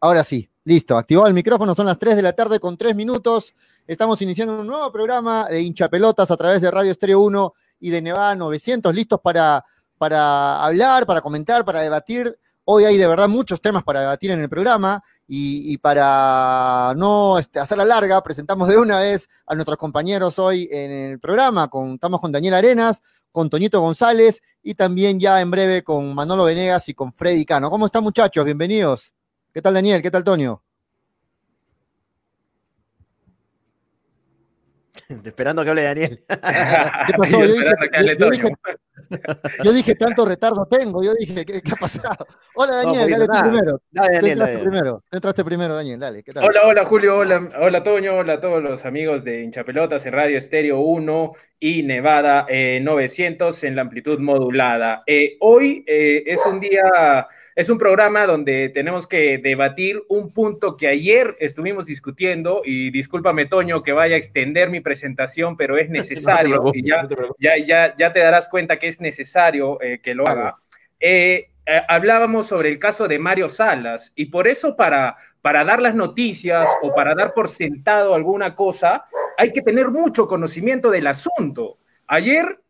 [0.00, 0.96] Ahora sí, listo.
[0.96, 3.54] Activado el micrófono, son las 3 de la tarde con 3 minutos.
[3.86, 8.00] Estamos iniciando un nuevo programa de hinchapelotas a través de Radio Estéreo 1 y de
[8.00, 9.64] Nevada 900, listos para,
[9.98, 12.38] para hablar, para comentar, para debatir.
[12.64, 17.58] Hoy hay de verdad muchos temas para debatir en el programa y, para no este,
[17.58, 21.68] hacerla larga, presentamos de una vez a nuestros compañeros hoy en el programa.
[21.68, 26.88] Contamos con Daniel Arenas, con Toñito González y también ya en breve con Manolo Venegas
[26.88, 27.70] y con Freddy Cano.
[27.70, 28.44] ¿Cómo están muchachos?
[28.44, 29.12] Bienvenidos.
[29.52, 30.00] ¿Qué tal Daniel?
[30.00, 30.62] ¿Qué tal Toño?
[35.24, 36.24] Esperando que hable Daniel.
[37.06, 37.38] ¿Qué pasó?
[39.62, 41.02] Yo dije, tanto retardo tengo.
[41.02, 42.26] Yo dije, ¿qué, ha pasado?
[42.54, 43.80] Hola Daniel, dale tú primero.
[43.90, 45.02] Dale, Daniel, entraste primero.
[45.10, 46.22] entraste primero, Daniel, dale.
[46.22, 46.44] ¿qué tal?
[46.44, 50.38] Hola, hola Julio, hola, hola Toño, hola a todos los amigos de Hinchapelotas en Radio
[50.38, 55.02] Estéreo 1 y Nevada 900 eh, en la amplitud modulada.
[55.06, 60.76] Eh, hoy eh, es un día es un programa donde tenemos que debatir un punto
[60.76, 65.90] que ayer estuvimos discutiendo y discúlpame Toño que vaya a extender mi presentación, pero es
[65.90, 67.06] necesario y ya,
[67.38, 70.56] ya, ya, te darás cuenta que es necesario eh, que lo haga.
[70.98, 75.80] Eh, eh, hablábamos sobre el caso de Mario Salas y por eso para, para dar
[75.80, 79.04] las noticias o para dar por sentado alguna cosa
[79.38, 81.78] hay que tener mucho conocimiento del asunto.
[82.06, 82.61] Ayer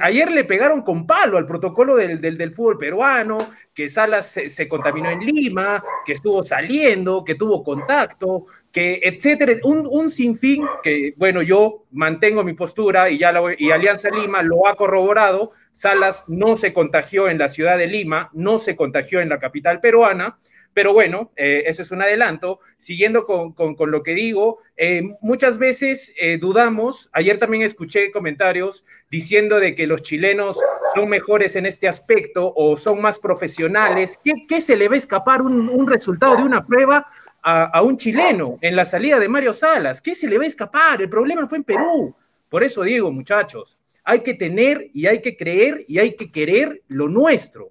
[0.00, 3.38] ayer le pegaron con palo al protocolo del, del, del, fútbol peruano,
[3.74, 9.86] que Salas se, contaminó en Lima, que estuvo saliendo, que tuvo contacto, que etcétera, un,
[9.90, 14.74] un sinfín que, bueno, yo mantengo mi postura y ya y Alianza Lima lo ha
[14.74, 19.38] corroborado, Salas no se contagió en la ciudad de Lima, no se contagió en la
[19.38, 20.38] capital peruana,
[20.74, 22.60] pero bueno, eh, eso es un adelanto.
[22.78, 23.54] Siguiendo con,
[23.90, 29.86] lo que digo, eh, muchas veces eh, dudamos, ayer también escuché comentarios diciendo de que
[29.86, 30.58] los chilenos
[30.94, 34.18] son mejores en este aspecto o son más profesionales.
[34.48, 37.06] ¿Qué, se le va a escapar un, resultado de una prueba
[37.42, 40.00] a, a, un chileno en la salida de Mario Salas?
[40.00, 41.02] ¿Qué se le va a escapar?
[41.02, 42.14] El problema fue en Perú.
[42.48, 46.82] Por eso digo, muchachos, hay que tener y hay que creer y hay que querer
[46.88, 47.70] lo nuestro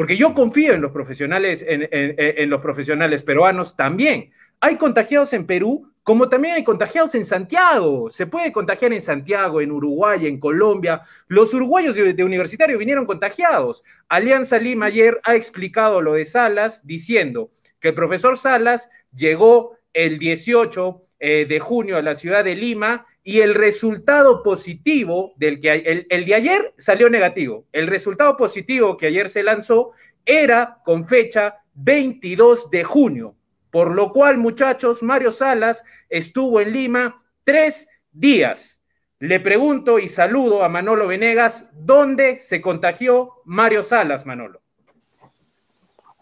[0.00, 4.30] porque yo confío en los profesionales, en, los profesionales peruanos también.
[4.58, 8.08] Hay contagiados en Perú, como también hay contagiados en Santiago.
[8.08, 11.02] Se puede contagiar en Santiago, en Uruguay, en Colombia.
[11.28, 13.84] Los uruguayos de, universitario vinieron contagiados.
[14.08, 20.18] Alianza Lima ayer ha explicado lo de Salas, diciendo que el profesor Salas llegó el
[20.18, 25.72] 18 eh, de junio a la ciudad de Lima y el resultado positivo del que
[25.72, 27.66] el, el, de ayer salió negativo.
[27.72, 29.92] El resultado positivo que ayer se lanzó
[30.24, 33.34] era con fecha 22 de junio,
[33.70, 38.80] por lo cual, muchachos, Mario Salas estuvo en Lima tres días.
[39.18, 44.62] Le pregunto y saludo a Manolo Venegas, ¿dónde se contagió Mario Salas, Manolo?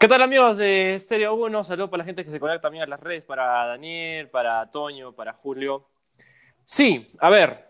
[0.00, 1.64] ¿Qué tal amigos de Stereo 1?
[1.64, 5.12] Saludos para la gente que se conecta también a las redes, para Daniel, para Toño,
[5.12, 5.86] para Julio.
[6.70, 7.66] Sí, a ver,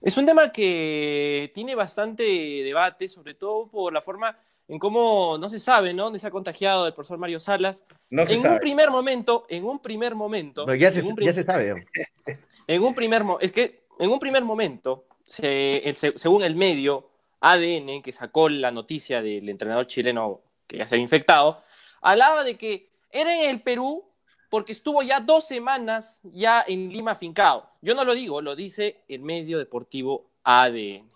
[0.00, 5.50] es un tema que tiene bastante debate, sobre todo por la forma en cómo no
[5.50, 6.04] se sabe, ¿no?
[6.04, 7.84] Dónde se ha contagiado el profesor Mario Salas.
[8.10, 10.64] en un primer momento, en un primer momento.
[10.74, 11.02] ya, se,
[11.42, 11.86] sabe.
[12.66, 17.10] En un primer es que en un primer momento, según el medio
[17.40, 21.62] ADN que sacó la noticia del entrenador chileno que ya se había infectado,
[22.00, 24.07] hablaba de que era en el Perú
[24.48, 27.70] porque estuvo ya dos semanas ya en Lima fincado.
[27.82, 31.08] Yo no lo digo, lo dice el medio deportivo ADN.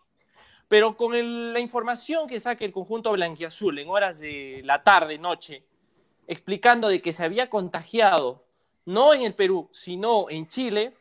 [0.69, 5.65] Pero con la información que saca el conjunto blanquiazul en horas de la tarde, noche,
[6.27, 8.45] explicando de que se había contagiado
[8.85, 10.95] no en el Perú, sino en Chile,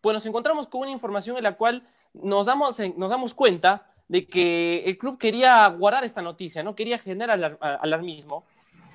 [0.00, 4.26] pues nos encontramos con una información en la cual nos damos, nos damos cuenta de
[4.26, 8.44] que el club quería guardar esta noticia, no quería generar alarmismo,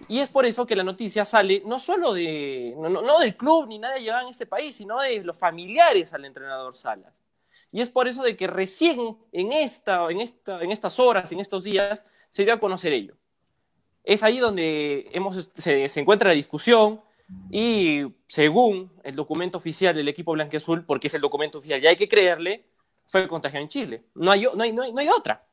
[0.10, 3.78] y es por eso que la noticia sale no solo de, no, del club ni
[3.78, 7.14] nadie llegado en este país, sino de los familiares al entrenador Salas.
[7.72, 11.42] Y es por eso de que recién en, esta, en, esta, en estas horas, en
[11.42, 13.16] estos días, se dio a conocer ello.
[14.06, 17.02] Es ahí donde hemos, se, encuentra la discusión
[17.52, 21.98] y según el documento oficial del equipo blanqueazul, porque es el documento oficial y hay
[21.98, 22.66] que creerle,
[23.08, 24.04] fue contagiado en Chile.
[24.16, 25.46] No hay, no hay, no hay, otra.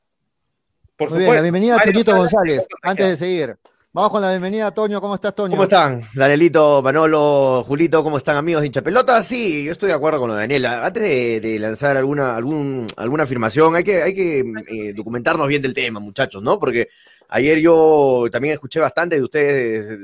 [0.97, 3.59] Por Muy bien, la bienvenida a Toñito González, antes de seguir.
[3.95, 5.01] Vamos con la bienvenida, Toño.
[5.01, 5.53] ¿Cómo estás, Toño?
[5.53, 6.03] ¿Cómo están?
[6.15, 9.23] Danielito, Manolo, Julito, ¿cómo están, amigos hincha pelota?
[9.23, 10.85] Sí, yo estoy de acuerdo con lo de Daniela.
[10.85, 15.75] Antes de, lanzar alguna, algún, alguna afirmación, hay que, hay que eh, documentarnos bien del
[15.75, 16.59] tema, muchachos, ¿no?
[16.59, 16.89] Porque
[17.29, 20.01] ayer yo también escuché bastante de ustedes,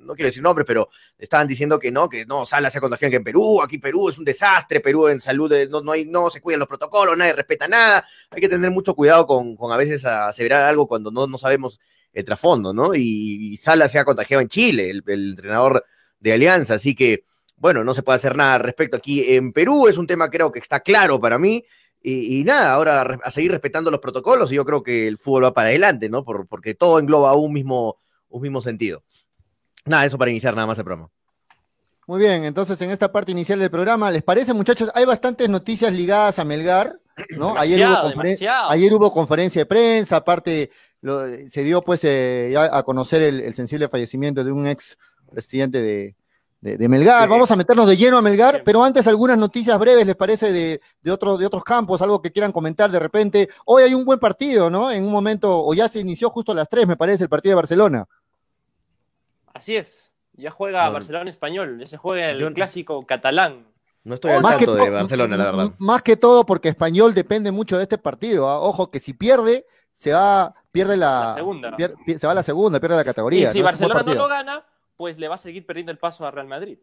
[0.00, 0.88] no quiero decir nombres, pero
[1.18, 4.16] estaban diciendo que no, que no, Sala se contagió que en Perú, aquí Perú es
[4.16, 7.68] un desastre, Perú en salud no, no, hay, no se cuidan los protocolos, nadie respeta
[7.68, 8.06] nada.
[8.30, 11.78] Hay que tener mucho cuidado con, con a veces aseverar algo cuando no, no sabemos
[12.14, 12.94] el trasfondo, ¿no?
[12.94, 15.84] Y, y Sala se ha contagiado en Chile, el, el entrenador
[16.18, 17.24] de Alianza, así que,
[17.56, 20.50] bueno, no se puede hacer nada al respecto aquí en Perú, es un tema creo
[20.50, 21.62] que está claro para mí,
[22.02, 25.44] y, y nada, ahora a seguir respetando los protocolos y yo creo que el fútbol
[25.44, 26.24] va para adelante, ¿no?
[26.24, 29.02] Por- porque todo engloba un mismo, un mismo sentido.
[29.86, 31.10] Nada, eso para iniciar nada más el programa.
[32.06, 34.90] Muy bien, entonces en esta parte inicial del programa, ¿les parece, muchachos?
[34.94, 37.00] Hay bastantes noticias ligadas a Melgar,
[37.30, 37.56] ¿no?
[37.56, 38.70] Ayer hubo, demasiado.
[38.70, 40.70] ayer hubo conferencia de prensa, aparte
[41.04, 44.96] lo- se dio pues eh, ya a conocer el, el sensible fallecimiento de un ex
[45.30, 46.16] presidente de,
[46.62, 47.24] de- de Melgar.
[47.24, 47.28] Sí.
[47.28, 50.50] Vamos a meternos de lleno a Melgar, pero antes algunas noticias breves, ¿les parece?
[50.50, 53.48] De, de, otro- de otros campos, algo que quieran comentar de repente.
[53.66, 54.90] Hoy hay un buen partido, ¿no?
[54.90, 57.50] En un momento, o ya se inició justo a las 3, me parece, el partido
[57.52, 58.06] de Barcelona.
[59.52, 60.10] Así es.
[60.32, 60.92] Ya juega No.
[60.94, 63.66] Barcelona Español, ya se juega el Yo- clásico catalán.
[64.02, 65.70] No estoy al Más que tanto de Barcelona, la verdad.
[65.78, 68.48] Más que todo porque Español depende mucho de este partido.
[68.50, 68.60] ¿ah?
[68.60, 69.64] Ojo que si pierde,
[69.94, 71.76] se va, pierde la, La segunda.
[72.18, 73.46] se va a la segunda, pierde la Y categoría.
[73.46, 74.64] si un buen Barcelona no lo gana,
[74.96, 76.78] pues le va a seguir perdiendo el paso a Real Madrid.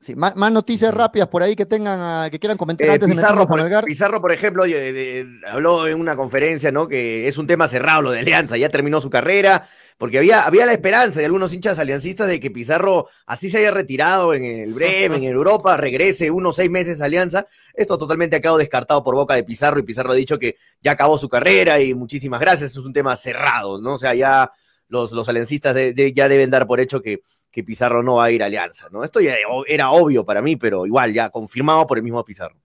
[0.00, 3.08] Sí, más, más noticias rápidas por ahí que tengan, ah, que quieran comentar Eh, antes
[3.08, 3.84] de Pizarro, a por.
[3.86, 6.86] Pizarro, por ejemplo, de- de- habló en una conferencia, ¿no?
[6.86, 9.66] Que es un tema cerrado lo de Alianza, ya terminó su carrera,
[9.96, 13.70] porque había, había la esperanza de algunos hinchas aliancistas de que Pizarro así se haya
[13.70, 17.46] retirado en el Bremen, en Europa, regrese unos seis meses a Alianza.
[17.72, 20.90] Esto totalmente ha quedado descartado por boca de Pizarro y Pizarro ha dicho que ya
[20.92, 23.94] acabó su carrera y muchísimas gracias, es un tema cerrado, ¿no?
[23.94, 24.50] O sea, ya
[24.88, 27.22] los, los aliancistas de- de- ya deben dar por hecho que,
[27.54, 29.04] que Pizarro no va a ir a Alianza, ¿no?
[29.04, 29.36] Esto ya
[29.68, 32.56] era obvio para mí, pero igual ya confirmado por el mismo Pizarro.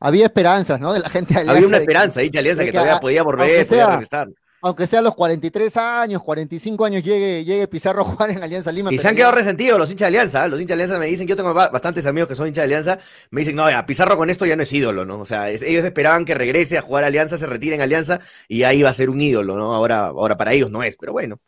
[0.00, 0.92] Había esperanzas, ¿no?
[0.92, 1.56] De la gente de Alianza.
[1.56, 4.28] Había una esperanza ahí de Alianza que que todavía a- podía volver, podía regresar.
[4.64, 8.70] Aunque sea a los 43 años, 45 años, llegue, llegue Pizarro a jugar en Alianza
[8.70, 8.92] Lima.
[8.92, 10.44] Y se han quedado resentidos los hinchas de Alianza.
[10.44, 10.48] ¿eh?
[10.50, 12.74] Los hinchas de Alianza me dicen, yo tengo ba- bastantes amigos que son hinchas de
[12.74, 12.98] Alianza,
[13.30, 15.18] me dicen, no, ya, Pizarro con esto ya no es ídolo, ¿no?
[15.20, 18.20] O sea, es- ellos esperaban que regrese a jugar a Alianza, se retire en Alianza
[18.46, 19.74] y ahí va a ser un ídolo, ¿no?
[19.74, 21.40] Ahora, ahora para ellos no es, pero bueno.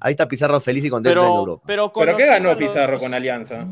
[0.00, 1.62] Ahí está Pizarro feliz y contento en Europa.
[1.66, 3.66] pero, ¿Pero qué ganó los- Pizarro con Alianza?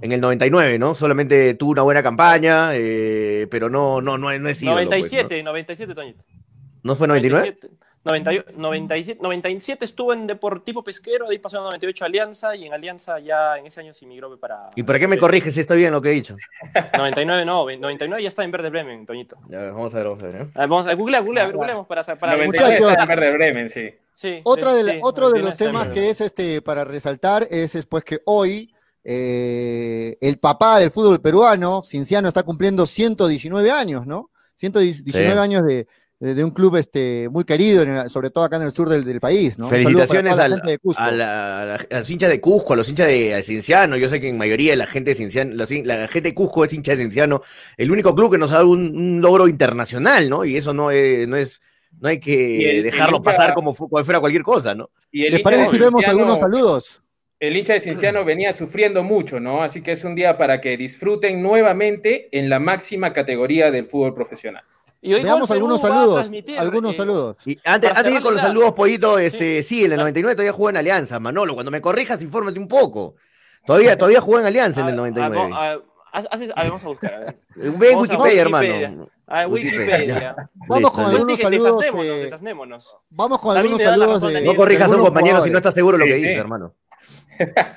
[0.00, 0.94] En el 99, ¿no?
[0.96, 4.76] Solamente tuvo una buena campaña, eh, pero no, no, no, es- no es ídolo.
[4.76, 6.24] pues, 97, 97, Toñito.
[6.28, 6.40] ¿no?
[6.82, 7.46] ¿No fue 99?
[7.60, 12.72] 97, 97, 97 estuvo en Deportivo Pesquero, de ahí pasó a 98 Alianza y en
[12.72, 14.70] Alianza ya en ese año se migró para.
[14.74, 16.36] ¿Y por qué me corriges si estoy bien lo que he dicho?
[16.96, 19.36] 99 no, 99 ya está en Verde Bremen, Toñito.
[19.48, 20.34] Ya, vamos a ver, vamos a ver.
[20.36, 20.48] ¿eh?
[20.54, 22.90] A ver, vamos a googlea, googlea, a ver, googleemos para, para 99 Muchachos.
[22.90, 23.90] está en Verde Bremen, sí.
[24.12, 26.84] Sí, Otra de la- sí, otro de 99 los está temas que es este para
[26.84, 28.72] resaltar es después que hoy
[29.04, 34.30] eh, el papá del fútbol peruano, Cinciano, está cumpliendo 119 años, ¿no?
[34.56, 35.38] 119 Sí.
[35.38, 35.86] años de,
[36.34, 39.04] de- un club este, muy querido, en el- sobre todo acá en el sur del,
[39.04, 39.68] del país, ¿no?
[39.68, 41.02] Felicitaciones la al- gente de Cusco.
[41.02, 43.96] a, la- a la- a los hinchas de Cusco, a los hinchas de, Cienciano.
[43.96, 46.92] Yo sé que en mayoría la gente de Cienciano, la gente de Cusco es hincha
[46.92, 47.42] de Cienciano.
[47.76, 50.44] El único club que nos ha dado un, un logro internacional, ¿no?
[50.44, 51.60] Y eso no es, no es,
[52.00, 54.90] no hay que el- el dejarlo hincha- pasar como fu- como fuera cualquier cosa, ¿no?
[55.10, 57.02] Y el ¿Les parece si vemos Cienciano- algunos saludos?
[57.40, 59.64] El hincha de Cinciano venía sufriendo mucho, ¿no?
[59.64, 64.14] Así que es un día para que disfruten nuevamente en la máxima categoría del fútbol
[64.14, 64.62] profesional.
[65.04, 66.14] Y hoy Veamos algunos saludos.
[66.14, 67.36] transmitir, Algunos eh, saludos.
[67.44, 70.02] Y antes, antes de ir con los saludos, Pollito, este, sí, en el Claro.
[70.04, 71.54] 99 todavía jugó en Alianza, Manolo.
[71.54, 73.16] Cuando me corrijas, infórmate un poco.
[73.66, 75.38] Todavía, todavía jugó en Alianza en el a- 99.
[75.54, 75.78] a- a-
[76.12, 77.14] haz- haces- a ver, vamos a buscar.
[77.14, 77.36] a ver.
[77.56, 78.42] Ve Wikipedia, Wikipedia.
[78.42, 79.08] hermano.
[79.26, 80.36] A Wikipedia.
[80.68, 81.82] Vamos con algunos saludos.
[82.22, 84.22] desasnémonos, vamos con algunos saludos.
[84.44, 86.74] No corrijas a un compañero si no estás seguro de lo que dices, hermano.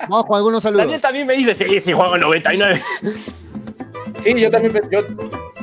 [0.08, 0.84] Vamos con algunos saludos.
[0.84, 2.80] Daniel también me dice, sí, sí, juego en 99.
[4.22, 5.00] Sí, yo también yo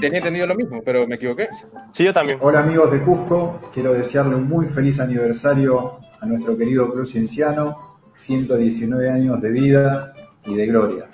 [0.04, 1.48] tenía entendido lo mismo, pero me equivoqué.
[1.94, 2.38] Sí, yo también.
[2.42, 8.00] Hola amigos de Cusco, quiero desearle un muy feliz aniversario a nuestro querido Club Cienciano,
[8.18, 10.14] 119 años de vida
[10.46, 11.10] y de gloria.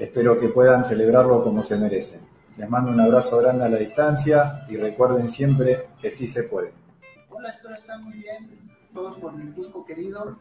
[0.00, 2.20] Espero que puedan celebrarlo como se merecen.
[2.56, 6.72] Les mando un abrazo grande a la distancia y recuerden siempre que sí se puede.
[7.30, 8.50] Hola, espero estén muy bien,
[8.92, 10.36] todos por mi Cusco querido.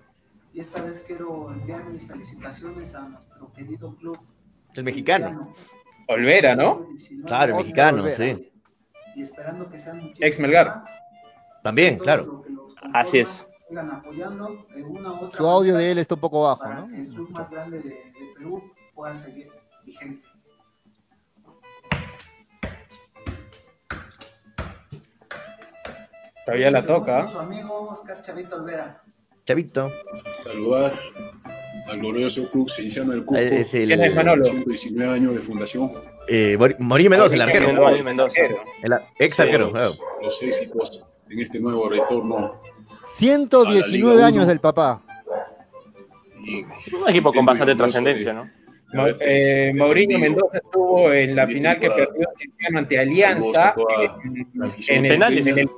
[0.53, 4.17] Y esta vez quiero enviar mis felicitaciones a nuestro querido club.
[4.73, 5.53] El mexicano.
[6.07, 6.85] Olvera, ¿no?
[6.89, 8.17] 19 Claro, el mexicano, Olvera.
[8.17, 8.51] sí.
[9.15, 10.67] Y esperando que sean muchísimos Ex Melgar.
[10.67, 10.89] más.
[11.63, 12.43] También, claro.
[12.93, 13.47] Así es.
[13.91, 16.87] Apoyando de una u otra Su audio de él está un poco bajo, para ¿no?
[16.87, 19.49] que el club más grande de, de Perú pueda seguir
[19.83, 20.27] vigente.
[26.45, 27.27] Todavía la toca.
[27.27, 29.01] Su amigo Oscar Chavito Olvera.
[29.45, 29.91] Chavito.
[30.33, 30.93] saludar
[31.87, 33.41] al glorioso club Cienciano del Cusco.
[33.43, 34.45] Es el, ¿Quién es Manolo?
[34.45, 35.91] 119 años de fundación,
[36.27, 36.57] eh,
[37.09, 37.67] Mendoza, el arquero.
[37.67, 37.83] Mendoza.
[37.83, 38.41] Manuel Mendoza.
[38.81, 39.91] El ex arquero, los, claro.
[40.21, 42.61] los éxitos en este nuevo retorno.
[43.05, 45.01] 119 Liga años del papá.
[47.01, 49.07] Un equipo con bastante orgulloso trascendencia, de- ¿no?
[49.19, 52.29] eh, Mauricio aprendido Mendoza estuvo en la final que perdió
[52.75, 53.73] ante Alianza
[54.87, 55.47] en, el, Penales.
[55.47, 55.69] en el.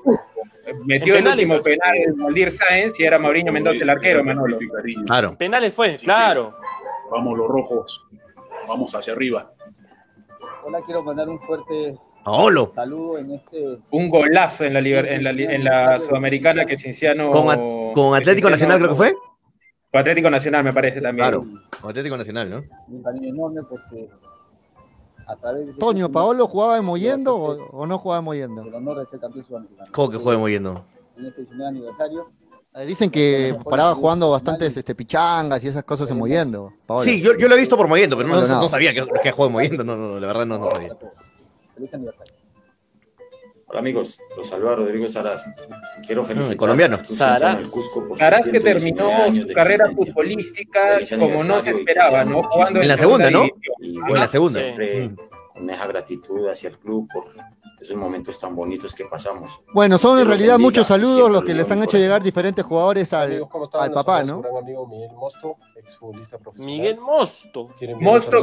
[0.85, 1.45] Metió En el penales.
[1.49, 4.57] último penal Valdir Sáenz y era Mauriño Mendoza el arquero, Manolo.
[5.05, 5.37] Claro.
[5.37, 6.51] Penales fue, claro.
[7.11, 8.05] Vamos los rojos,
[8.67, 9.51] vamos hacia arriba.
[10.63, 12.71] Hola, quiero mandar un fuerte Paolo.
[12.75, 13.77] saludo en este.
[13.91, 17.31] Un golazo en la, liber- en la, li- en la Sudamericana que Cinciano.
[17.31, 19.13] Con, con Atlético Nacional creo que fue.
[19.89, 21.29] Con Atlético Nacional me parece también.
[21.29, 21.45] Claro.
[21.79, 22.63] Con Atlético Nacional, ¿no?
[22.89, 24.09] Un enorme porque
[25.27, 28.61] a través de ese Toño, ¿Paolo jugaba en Moyendo o, o no jugaba en Moyendo?
[28.61, 29.91] El honor de ser campeón sudamericano.
[29.91, 30.85] ¿Cómo que juegue moviendo?
[31.17, 32.31] En este 19 aniversario.
[32.75, 36.71] Eh, Dicen que paraba jugando bastantes este, pichangas y esas cosas en Moyendo.
[36.85, 37.03] Paolo.
[37.03, 39.83] Sí, yo, yo lo he visto por moviendo, pero no, sabía que, que juegue moviendo.
[39.83, 40.95] No, no, la verdad no, no sabía.
[41.75, 42.36] Feliz aniversario.
[43.69, 45.45] Hola amigos, los saluda Rodrigo Saraz.
[46.05, 46.95] Quiero felicitar Ah, colombiano.
[46.95, 47.71] al Club Cienciano Saraz.
[48.17, 52.43] Saraz que 119 terminó su carrera futbolística como no se esperaba, ¿no?
[52.43, 53.43] Jugando En la segunda ¿no?
[53.81, 54.61] en la segunda.
[55.57, 57.25] Con esa gratitud hacia el club por
[57.81, 59.61] esos momentos tan bonitos que pasamos.
[59.73, 62.01] Bueno, son en realidad bendiga muchos saludos los que les han hecho corazón.
[62.01, 63.81] llegar diferentes jugadores al, Amigos, ¿cómo están?
[63.81, 64.27] al papá, ¿no?
[64.37, 66.77] su gran amigo Miguel Mosto, exfutbolista profesional.
[66.77, 67.67] Miguel Mosto.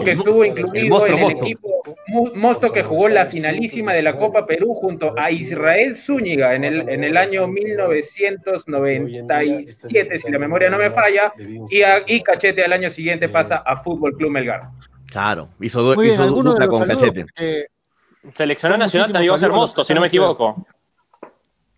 [0.04, 1.38] Que estuvo incluido Mosto, en el Mosto.
[1.38, 1.68] equipo,
[2.08, 6.64] Mo- Mosto que jugó la finalísima de la Copa Perú junto a Israel Zúñiga en
[6.64, 11.32] el, en el año 1997, si la memoria no me falla,
[11.70, 14.70] y, a- y Cachete al año siguiente pasa a Fútbol Club Melgar.
[15.14, 17.02] Claro, hizo, Muy bien, hizo de dupla los con saludos,
[17.36, 17.68] Cachete.
[18.34, 20.66] Seleccionado Son nacional también iba a ser saludos Mosto, si no me equivoco.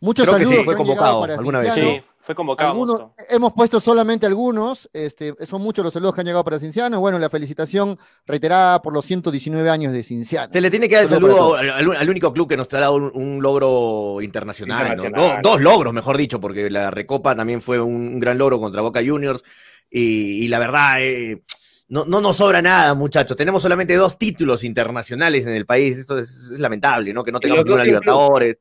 [0.00, 1.74] muchos Creo que sí, saludos fue convocado para alguna vez.
[1.74, 6.26] Sí, fue convocado Algunos- hemos puesto solamente algunos, este, son muchos los saludos que han
[6.26, 6.98] llegado para Cinciano.
[6.98, 10.50] Bueno, la felicitación reiterada por los 119 años de Cinciano.
[10.50, 13.10] Se le tiene que dar el Saludo al, único club que nos ha dado un,
[13.14, 14.94] un logro internacional, ¿no?
[15.04, 15.42] Internacional.
[15.42, 18.80] Do- dos logros, mejor dicho, porque la Recopa también fue un, un gran logro contra
[18.80, 19.42] Boca Juniors.
[19.90, 21.42] Y, y la verdad, eh,
[21.88, 23.36] no, no nos sobra nada, muchachos.
[23.36, 25.98] Tenemos solamente dos títulos internacionales en el país.
[25.98, 27.22] Esto es, es lamentable, ¿no?
[27.22, 27.84] Que no tengamos ninguna.
[27.84, 28.58] Libertadores.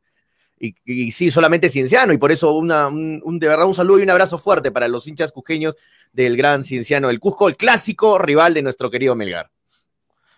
[0.58, 4.00] Y, y sí, solamente Cienciano, y por eso una, un, un- de verdad un saludo
[4.00, 5.76] y un abrazo fuerte para los hinchas cusqueños
[6.14, 9.52] del gran Cienciano del Cusco, el clásico rival de nuestro querido Melgar.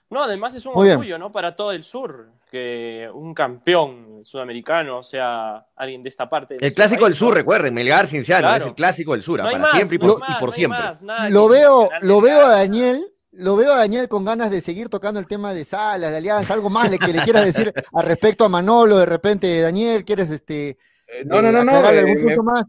[0.10, 0.98] No, además es un Muy bien.
[0.98, 1.32] orgullo, ¿no?
[1.32, 6.56] Para todo el sur, que un campeón sudamericano sea alguien de esta parte.
[6.60, 7.36] de El clásico del sur, ¿no?
[7.36, 8.64] recuerden, Melgar Cienciano, Claro.
[8.66, 10.56] es el clásico del sur, No para más, siempre y no por, y por no
[10.56, 10.80] siempre.
[10.80, 12.50] más, nada Lo veo, lo veo a.
[12.58, 16.18] Daniel, lo veo a Daniel con ganas de seguir tocando el tema de Salas, de
[16.18, 20.04] Alianza, algo más le- que le quieras decir al respecto a Manolo, de repente, Daniel,
[20.06, 20.78] ¿quieres este
[21.10, 21.72] Eh, No, no, no, no.
[21.72, 22.66] eh, algún me- punto más?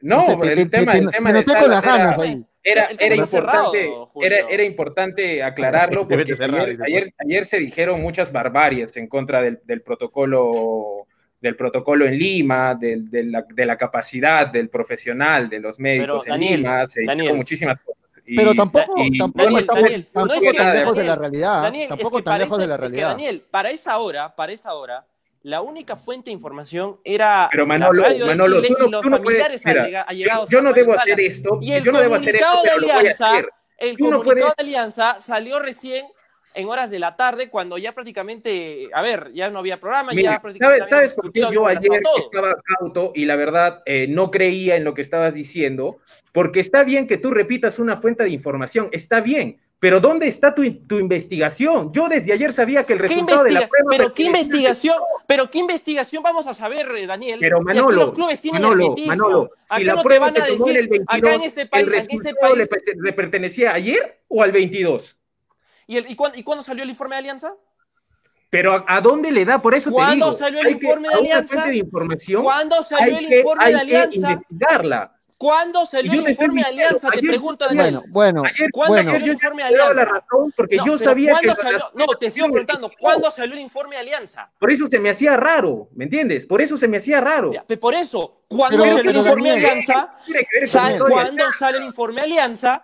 [0.00, 1.84] no, sé, te- el te- tema, te- el te tema de noté con las Salas
[1.84, 2.44] era- ganas ahí.
[2.62, 4.26] Era, era, cerrado, importante, Julio.
[4.30, 9.06] era, era importante aclararlo porque de cerrar, ayer, ayer, ayer se dijeron muchas barbaries en
[9.08, 11.06] contra del, del protocolo
[11.40, 16.24] del protocolo en Lima, del- de, la, de la capacidad del profesional, de los médicos
[16.24, 17.36] Pero, en Daniel, Lima, se dijeron Daniel.
[17.36, 18.02] muchísimas cosas.
[18.26, 21.04] Y- Pero tampoco, y- tampoco Daniel, estamos Daniel, no tampoco es que- tan lejos de
[21.04, 21.62] la realidad.
[21.62, 23.08] Daniel, es tampoco que tan lejos parece- de la es que, realidad.
[23.10, 25.06] Daniel, para esa hora, para esa hora,
[25.42, 28.88] la única fuente de información era Pero Manolo, la radio de Manolo, Chile tú no-
[28.88, 30.06] y los tú no puedes- mira,
[30.50, 31.02] yo, no debo Salas.
[31.02, 33.32] hacer esto, Y el yo no debo hacer esto, de Alianza,
[33.78, 36.06] el Tú comunicado puedes- de Alianza salió recién
[36.54, 40.32] en horas de la tarde cuando ya prácticamente, a ver, ya no había programa, Mira,
[40.32, 44.30] ya prácticamente ¿sabes, ¿sabes por qué yo ayer estaba cauto y la verdad eh, no
[44.32, 45.98] creía en lo que estabas diciendo?
[46.32, 50.54] Porque está bien que tú repitas una fuente de información, está bien, pero ¿dónde está
[50.54, 51.92] tu, tu investigación?
[51.92, 53.86] Yo desde ayer sabía que el ¿Qué resultado de la prueba...
[53.88, 57.38] pero qué investigación, pero qué investigación vamos a saber, eh, Daniel.
[57.38, 58.94] Pero si Manolo, aquí los clubes tienen Manolo.
[59.06, 61.34] Manolo, si la no te prueba van se a tomó en decir, el 22, acá
[61.34, 62.68] en este país, ¿el en este país,
[63.02, 65.16] le pertenecía ayer o al 22?
[65.86, 67.54] ¿y, el- y cuándo, y cuándo salió el informe de Alianza?
[68.50, 69.60] Pero ¿a, dónde le da?
[69.60, 70.36] Por eso te ¿Cuándo digo.
[70.38, 71.54] salió el hay que- informe de Alianza?
[71.54, 74.30] fuente de información ¿Cuándo salió hay el que- informe hay de que Alianza?
[74.32, 75.14] investigarla.
[75.38, 77.10] ¿Cuándo salió el te informe de Alianza?
[77.10, 78.02] Te ayer pregunto, yo- Daniel.
[78.08, 78.42] Bueno, bueno,
[78.72, 79.10] ¿Cuándo bueno.
[79.12, 80.20] salió el informe de te daba la Alianza?
[80.28, 81.78] razón porque No, yo sabía que ¿cuándo las- salió?
[81.94, 82.90] No, te sigo preguntando.
[82.98, 84.50] ¿cuándo salió el informe de Alianza?
[84.58, 86.44] Por eso se me hacía raro, ¿me entiendes?
[86.44, 87.52] Por eso se me hacía raro.
[87.52, 90.14] Ya, Por eso, ¿cuándo Pero- salió el informe de Alianza?
[91.12, 92.82] ¿Cuándo sale el informe de Alianza?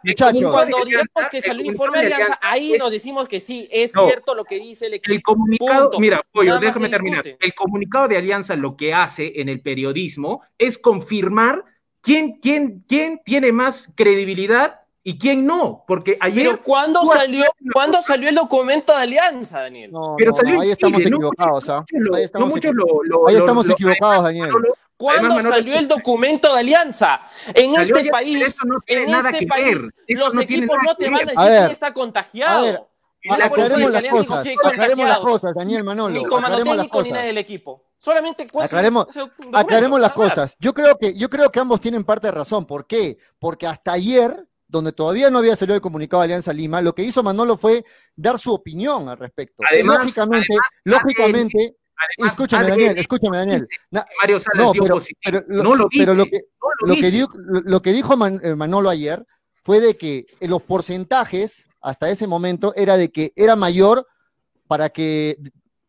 [0.52, 3.68] Cuando digamos que salió el Alianza- informe de Alianza, ahí Alianza nos decimos que sí,
[3.73, 5.12] es cierto lo que dice el equipo.
[5.12, 7.26] El comunicado, mira, Pollo, déjame terminar.
[7.26, 11.64] El comunicado de Alianza lo que hace en el periodismo es confirmar
[12.04, 15.84] quién, quién, quién tiene más credibilidad y quién no.
[15.88, 16.46] Porque ayer.
[16.46, 19.90] Pero ¿cuándo salió, hacías una ¿cuándo cosa- salió el documento de Alianza, Daniel?
[19.92, 21.80] No, Pero no, salió ahí estamos Chile, equivocados, ¿ah?
[21.80, 24.50] muchos lo- Ahí no estamos, muchos equi- lo- lo- ahí lo- estamos lo- equivocados, Daniel.
[24.96, 27.20] ¿Cuándo además, salió el documento de Alianza?
[27.52, 31.38] En Salió este país, no en este país, los equipos no te van a decir
[31.38, 32.58] A ver, quién está contagiado.
[32.58, 32.75] a ver,
[33.25, 35.30] la Ahora, por eso aclaremos el las Alianza dijo, cosas, sí, aclaremos las contagiados.
[35.32, 37.82] cosas, Daniel Manolo, Ni aclaremos las ni nadie del equipo.
[38.04, 39.06] Solamente Aclaremos-
[39.52, 40.56] Aclaremos las cosas.
[40.61, 42.66] Yo creo que, yo creo que ambos tienen parte de razón.
[42.66, 43.16] ¿Por qué?
[43.38, 47.02] Porque hasta ayer, donde todavía no había salido el comunicado de Alianza Lima, lo que
[47.02, 47.84] hizo Manolo fue
[48.14, 49.62] dar su opinión al respecto.
[49.70, 51.76] Además- lógicamente, además, lógicamente,
[52.18, 53.68] Además, escúchame, Daniel, escúchame, Daniel.
[54.20, 55.20] Mario Salas no, dio pero, positivo.
[55.25, 57.28] pero lo, no lo dice, pero lo que, no lo lo que, dijo,
[57.64, 59.24] lo, que dijo Man- eh, Manolo ayer
[59.62, 64.07] fue de que en los porcentajes hasta ese momento era de que era mayor
[64.66, 65.38] para que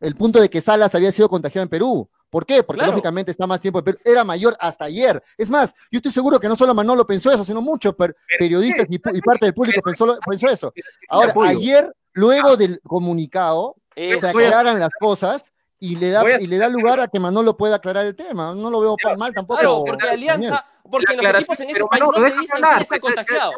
[0.00, 2.08] el punto de que Salas había sido contagiado en Perú.
[2.28, 2.62] ¿Por qué?
[2.62, 2.92] Porque Claro.
[2.92, 3.98] lógicamente está más tiempo en Perú.
[4.04, 5.22] Era mayor hasta ayer.
[5.38, 8.86] Es más, yo estoy seguro que no solo Manolo pensó eso, sino muchos per- periodistas
[8.90, 10.18] y, y parte del público pensó,
[10.50, 10.72] eso.
[11.08, 14.20] Ahora, ayer, luego del comunicado, Eso.
[14.20, 17.56] se aclaran las cosas y le da, a- y le da lugar a que Manolo
[17.56, 18.54] pueda aclarar el tema.
[18.54, 19.60] No lo veo mal tampoco.
[19.60, 20.30] Claro, porque Daniel.
[20.32, 23.52] Alianza, porque La los equipos en este país no te dicen hablar, quién está contagiado.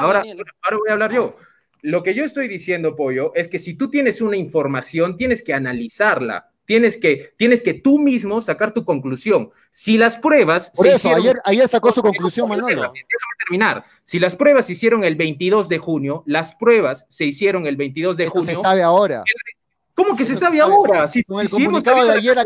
[0.00, 1.36] ahora voy a hablar yo.
[1.82, 5.54] Lo que yo estoy diciendo, Pollo, es que si tú tienes una información, tienes que
[5.54, 6.46] analizarla.
[6.66, 9.50] Tienes que, tienes que tú mismo sacar tu conclusión.
[9.72, 10.70] Si las pruebas.
[10.76, 12.68] Por se eso, hicieron- ayer, ayer sacó su conclusión, Manolo.
[12.68, 12.94] Déjame
[13.44, 13.84] terminar.
[14.04, 18.16] Si las pruebas se hicieron el 22 de junio, las pruebas se hicieron el 22
[18.16, 18.62] de Esto se junio.
[18.62, 19.24] sabe ahora.
[20.02, 21.06] ¿Cómo que se sabe ahora?
[21.06, 22.38] Si, Con el si comunicado de ayer,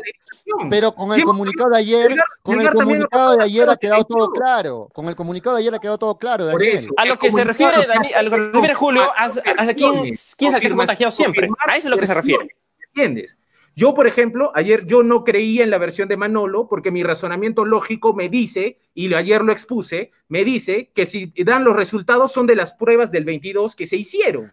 [0.69, 4.89] pero con el comunicado de ayer, con el comunicado de ayer ha quedado todo claro.
[4.93, 6.75] Con el comunicado de ayer ha quedado todo claro, Por Daniel.
[6.75, 6.89] eso.
[6.97, 9.29] A lo que se refiere, Dani, a lo que se refiere Julio, a,
[9.75, 11.49] quién, quién es el que se ha contagiado siempre.
[11.67, 12.49] A eso es lo que se refiere.
[12.95, 13.39] ¿Entiendes?
[13.77, 17.65] Yo, por ejemplo, ayer yo no creía en la versión de Manolo porque mi razonamiento
[17.65, 22.47] lógico me dice, y ayer lo expuse, me dice que si dan los resultados son
[22.47, 24.53] de las pruebas del 22 que se hicieron.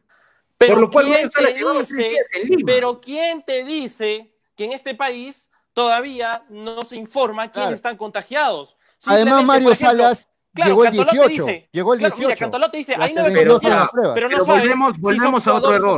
[0.61, 2.15] Pero Por lo cual ¿quién te dice,
[2.65, 7.75] pero quién te dice que en este país todavía no se informa quiénes Claro.
[7.75, 8.77] están contagiados?
[9.07, 11.45] Además, Mario ejemplo, Salas claro, llegó el Cantoló te 18.
[11.45, 12.27] dice- llegó el claro, 18.
[12.27, 13.89] Mira, Cantoló te dice, nueve 32 Pero, pruebas.
[14.13, 15.97] pero no Pero sabes volvemos- si volvemos son a otro error.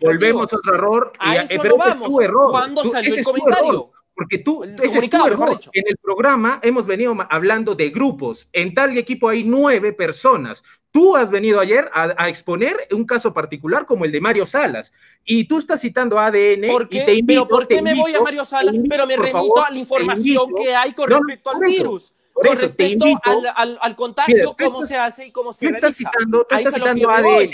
[0.00, 1.12] Volvemos a otro error.
[1.18, 2.08] A y- eso eh, no pero ese es vamos.
[2.10, 2.50] tu error.
[2.50, 3.68] ¿Cuándo Tú- salió el comentario?
[3.70, 3.90] error.
[4.14, 5.60] Porque tú, El ese es tu error.
[5.72, 8.48] En el programa hemos venido hablando de grupos.
[8.52, 10.62] En tal equipo hay nueve personas.
[10.92, 14.92] Tú has venido ayer a, a exponer un caso particular como el de Mario Salas.
[15.24, 17.00] Y tú estás citando ADN ¿Por y qué?
[17.02, 18.74] te invito, ¿Pero por qué me voy a Mario Salas?
[18.74, 20.62] invito, Pero me remito favor, a la información invito.
[20.62, 22.12] que hay con No, respecto al virus.
[22.32, 23.30] por Con eso, te respecto invito.
[23.30, 26.10] al, al, al contagio, Mira, cómo estás- se hace y cómo se Tú estás realiza.
[26.10, 27.50] citando, tú Ahí estás citando yo me voy.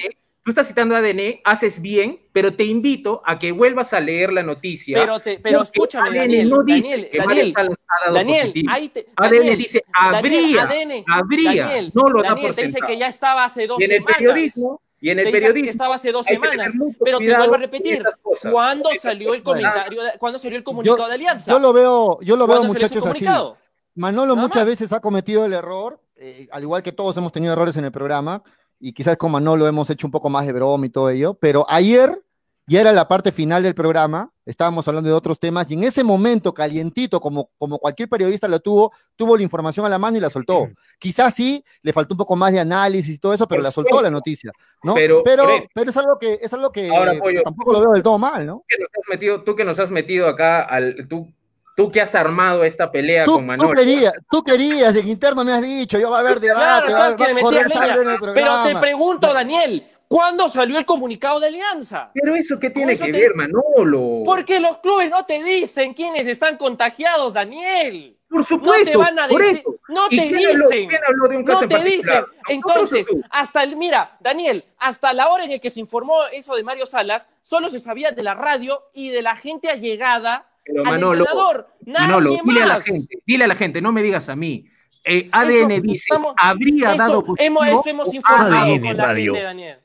[0.46, 4.32] ADN, tú estás citando ADN, haces bien, pero te invito a que vuelvas a leer
[4.32, 4.96] la noticia.
[4.98, 7.62] Pero, te, pero escúchame, ADN Daniel, no dice Daniel, que Daniel, ha
[8.04, 12.28] dado Daniel, ahí te, ADN Daniel, dice Daniel, habría, ADN, habría, Daniel, no lo da
[12.30, 14.16] Daniel por te dice que ya estaba hace dos Y en el semanas.
[14.18, 16.72] periodismo, y en el dice periodismo que estaba hace dos semanas.
[17.04, 18.02] Pero te vuelvo a repetir.
[18.50, 21.50] ¿cuándo salió el comentario, de- cuándo salió el comunicado Yo, de Alianza?
[21.52, 23.56] yo lo veo, yo lo veo ¿Cuándo salió ese muchachos así.
[23.94, 24.66] Manolo Nada muchas más.
[24.66, 27.92] veces ha cometido el error, eh, al igual que todos hemos tenido errores en el
[27.92, 28.42] programa,
[28.80, 31.64] y quizás con Manolo hemos hecho un poco más de broma y todo ello, pero
[31.68, 32.22] ayer
[32.68, 36.02] ya era la parte final del programa, estábamos hablando de otros temas, y en ese
[36.02, 40.20] momento calientito, como, como cualquier periodista lo tuvo, tuvo la información a la mano y
[40.20, 40.68] la soltó.
[40.98, 44.02] Quizás sí, le faltó un poco más de análisis y todo eso, pero la soltó
[44.02, 44.50] la noticia,
[44.82, 44.94] ¿no?
[44.94, 47.42] Pero- pero, pero es algo que, es algo que Ahora, Pollo.
[47.42, 48.64] tampoco lo veo del todo mal, ¿no?
[48.68, 51.32] que nos has metido, tú que nos has metido acá, al, tú,
[51.76, 53.74] tú que has armado esta pelea Tú, con tú Manolo.
[53.74, 57.26] querías, tú querías, en interno me has dicho, yo va a haber debate, Claro, va,
[57.26, 58.18] a meter leña.
[58.34, 62.10] Pero te pregunto, Daniel, ¿cuándo salió el comunicado de Alianza?
[62.14, 64.22] Pero eso qué tiene eso que te- ver, Manolo.
[64.24, 68.14] Porque los clubes no te dicen quiénes están contagiados, Daniel.
[68.28, 69.76] Por No supuesto, te van a por decir, eso.
[69.88, 70.88] no ¿Y te quién habló- dicen.
[70.88, 72.14] quién habló de un caso No te dicen.
[72.14, 73.20] ¿Nosotros o Entonces, tú?
[73.30, 76.86] hasta el, mira, Daniel, hasta la hora en el que se informó eso de Mario
[76.86, 81.24] Salas, solo se sabía de la radio y de la gente allegada Pero al Manolo,
[81.24, 81.68] entrenador.
[81.86, 82.84] Nadie Manolo, dile a la más.
[82.84, 84.66] gente, dile a la gente, no me digas a mí.
[85.04, 87.46] Eh, ADN Eso, dice, estamos- habría eso dado positivo.
[87.46, 89.32] hemos, eso hemos informado dado con la Radio.
[89.34, 89.78] gente, Daniel.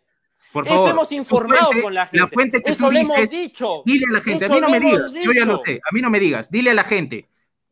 [0.52, 2.28] Por Eso favor, hemos tu informado fuente- con la La gente.
[2.34, 3.84] fuente que Eso tú lo hemos dices, dicho.
[3.86, 5.54] Dile a la gente, Eso a mí no lo me hemos digas, yo ya lo
[5.54, 5.63] dicho.
[5.65, 7.30] sé, a mí no me digas, dile a la gente.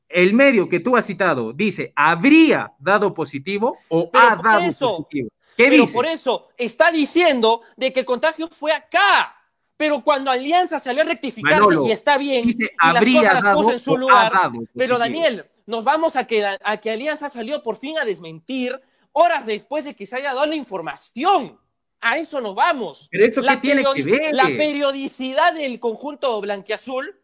[0.07, 4.97] El medio que tú has citado dice, habría dado positivo o Pero ha dado eso,
[4.97, 5.29] positivo.
[5.57, 5.93] ¿Qué Pero dice?
[5.93, 9.35] por eso está diciendo de que el contagio fue acá.
[9.79, 13.55] Pero cuando Alianza salió a rectificarse Manolo, y está bien, dice, y las cosas las
[13.55, 14.33] puso en su lugar.
[14.33, 14.97] dado Pero.
[14.97, 18.77] Daniel, nos vamos a que, a que Alianza salió por fin a desmentir
[19.13, 21.57] horas después de que se haya dado la información.
[22.01, 23.07] A eso nos vamos.
[23.09, 24.35] Pero eso qué tiene que ver.
[24.35, 27.17] La periodicidad del conjunto blanquiazul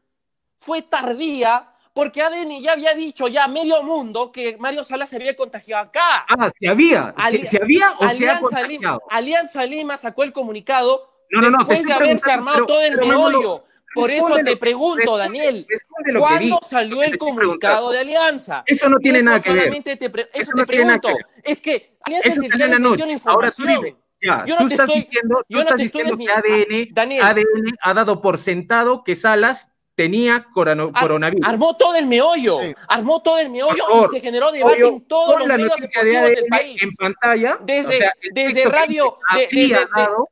[0.56, 5.18] fue tardía porque ADN ya había dicho ya a medio mundo que Mario Salas se
[5.18, 6.26] había contagiado acá.
[6.30, 7.13] Ah, si había,
[7.50, 8.98] si había o se ha Lima.
[9.10, 12.82] Alianza Lima sacó el comunicado No, no, no, después estoy de haberse armado pero- todo
[12.82, 13.64] el meollo.
[13.94, 18.64] Por eso te pregunto, Daniel, que ¿cuándo salió que el estoy comunicado de Alianza?
[18.66, 19.84] Eso no tiene nada que ver.
[19.84, 21.08] te eso, Eso te no pregunto.
[21.08, 21.52] que.
[21.52, 23.04] Es que Alianza Eso es el que la noche.
[23.26, 23.84] Ahora tú información.
[23.86, 26.02] dime, ya, Yo tú no te estás estoy, diciendo, tú yo no estás te estoy
[26.04, 31.02] diciendo que desmi- ADN, Daniel, ADN ha dado por sentado que Salas tenía corano- ar-
[31.02, 31.48] coronavirus.
[31.48, 32.76] armó todo el meollo, Sí.
[32.88, 35.76] armó todo el meollo favor, y se generó debate Pollo, en todos los la medios
[35.78, 36.84] deportivos del país.
[36.84, 37.58] en pantalla.
[37.62, 39.88] Desde, o sea, el desde radio, de- desde, de- la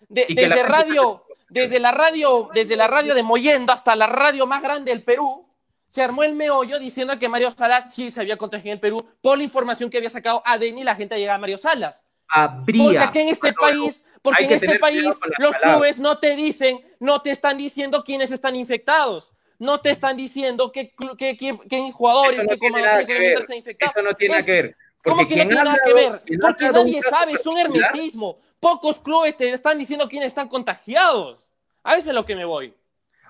[0.10, 4.62] desde gente radio, desde la radio, desde la radio de Moyendo hasta la radio más
[4.62, 5.48] grande del Perú,
[5.88, 9.06] se armó el meollo diciendo que Mario Salas sí se había contagiado en el Perú
[9.22, 12.04] por la información que había sacado ADN y la gente llegaba a Mario Salas.
[12.28, 12.84] Habría.
[12.84, 15.62] Porque aquí en este país, porque en este país los palabras.
[15.62, 19.32] clubes no te dicen, no te están diciendo quiénes están infectados.
[19.60, 23.34] No te están diciendo qué, qué, qué- qué jugadores, Eso no qué comandantes que qué
[23.34, 23.94] están infectados.
[23.96, 24.76] Eso no tiene Es- que ver.
[25.04, 26.22] ¿Cómo que no tiene nada que ver?
[26.42, 28.38] Porque nadie sabe, es un hermetismo.
[28.62, 31.40] Pocos clubes te están diciendo quiénes están contagiados.
[31.84, 32.74] A eso es lo que me voy.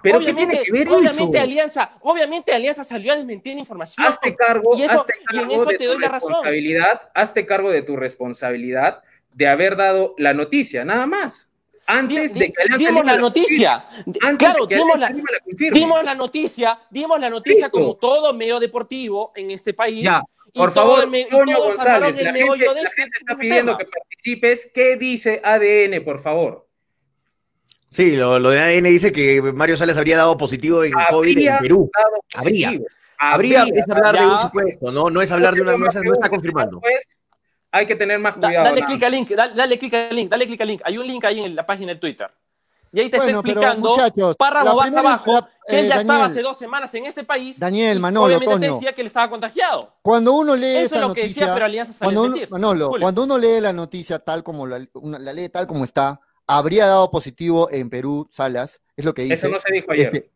[0.04, 1.44] Pero ¿qué obviamente, tiene que ver obviamente eso?
[1.44, 4.06] Alianza, obviamente Alianza salió a desmentir información.
[4.06, 6.30] Hazte cargo, y eso, hazte y en cargo eso de te tu doy la razón.
[6.30, 11.48] responsabilidad, hazte cargo de tu responsabilidad de haber dado la noticia, nada más.
[11.86, 13.86] Antes Di- de que Alianza dimos la la noticia.
[14.38, 15.16] Claro, de que dimos la, la
[15.72, 17.72] dimos la noticia, dimos la noticia Listo.
[17.72, 20.04] como todo medio deportivo en este país.
[20.04, 20.22] Ya,
[20.54, 22.82] y por todo favor, el me- y Toño todos González, el la meollo gente, de
[22.84, 23.90] la este, gente está de este pidiendo tema.
[23.92, 24.72] que participes.
[24.74, 26.68] ¿Qué dice ADN, por favor?
[27.90, 31.50] Sí, lo, lo de ADN dice que Mario Salas habría dado positivo en COVID en
[31.50, 31.92] Habría Perú.
[32.34, 32.70] Habría.
[33.20, 33.64] Habría, Habría.
[33.84, 34.28] es hablar de Ya.
[34.34, 36.80] un supuesto, no, no es hablar de una, no, no está confirmando.
[36.80, 37.08] Pues,
[37.74, 38.66] hay que tener más Da- cuidado.
[38.66, 40.82] dale clic al link, dale, dale clic al link, dale clic al link.
[40.86, 42.30] Hay un link ahí en la página de Twitter.
[42.96, 45.96] Y ahí te Bueno, está explicando, muchachos, párrafo primera- abajo, la- que él eh, ya
[45.96, 47.60] estaba hace dos semanas en este país.
[47.60, 48.74] Daniel, Manolo, obviamente Toño.
[48.76, 49.92] decía que él estaba contagiado.
[50.04, 52.48] Cuando uno lee Eso esa es lo que decía, pero Alianza salió cuando a uno.
[52.52, 53.02] Manolo, Julio.
[53.04, 56.86] cuando uno lee la noticia tal como la, una- la lee tal como está, habría
[56.86, 59.34] dado positivo en Perú, Salas, es lo que dice.
[59.34, 60.06] Eso no se dijo ayer.
[60.14, 60.30] Este,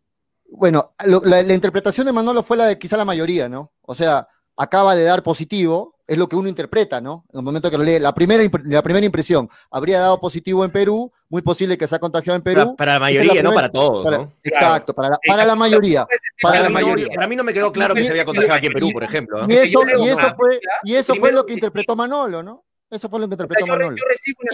[0.49, 3.71] bueno, lo- la, la interpretación de Manolo fue la de quizá la mayoría, ¿no?
[3.83, 7.25] O sea, acaba de dar positivo, es lo que uno interpreta, ¿no?
[7.33, 10.71] En el momento que lo lee, la primera, la primera impresión, habría dado positivo en
[10.71, 12.61] Perú, muy posible que se ha contagiado en Perú.
[12.61, 14.33] Para, para la mayoría, no para todos, para- ¿no?
[14.41, 16.05] Exacto, para la, para la mayoría.
[16.05, 17.07] Para Para la mí, no- mayoría.
[17.13, 19.45] para mí no me quedó claro que se había contagiado aquí en Perú, por ejemplo.
[19.45, 19.53] ¿no?
[19.53, 22.63] Y eso, y eso fue, y eso fue lo que interpretó Manolo, ¿no?
[22.89, 23.97] Eso fue lo que O sea, interpretó yo, Manolo.
[23.97, 24.03] yo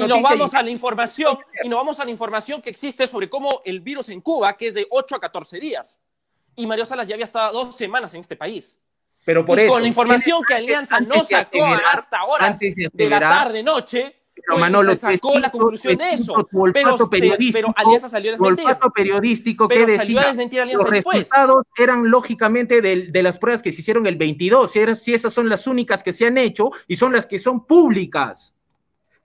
[0.05, 3.05] Y nos vamos y- a la información, y nos vamos a la información que existe
[3.05, 5.99] sobre cómo el virus en Cuba, que es de 8 a 14 días.
[6.55, 8.75] Y Mario Salas ya había estado dos semanas en este país.
[9.25, 9.73] Pero por y eso.
[9.73, 14.15] con la información que Alianza no sacó hasta ahora de de la aseverar- tarde noche,
[14.35, 16.33] Pero pues, Manolo, sacó la tu conclusión de eso.
[16.33, 18.65] tu Pero, periodístico, pero Alianza salió a tu desmentir.
[18.67, 21.17] olfato periodístico Pero que salió a desmentir Alianza los después.
[21.19, 25.13] resultados eran lógicamente de, de las pruebas que se hicieron el 22, si, eran- si
[25.13, 28.55] esas son las únicas que se han hecho y son las que son públicas.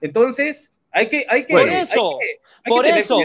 [0.01, 1.25] Entonces, hay que...
[1.29, 3.19] Hay que Por eso, hay que eso.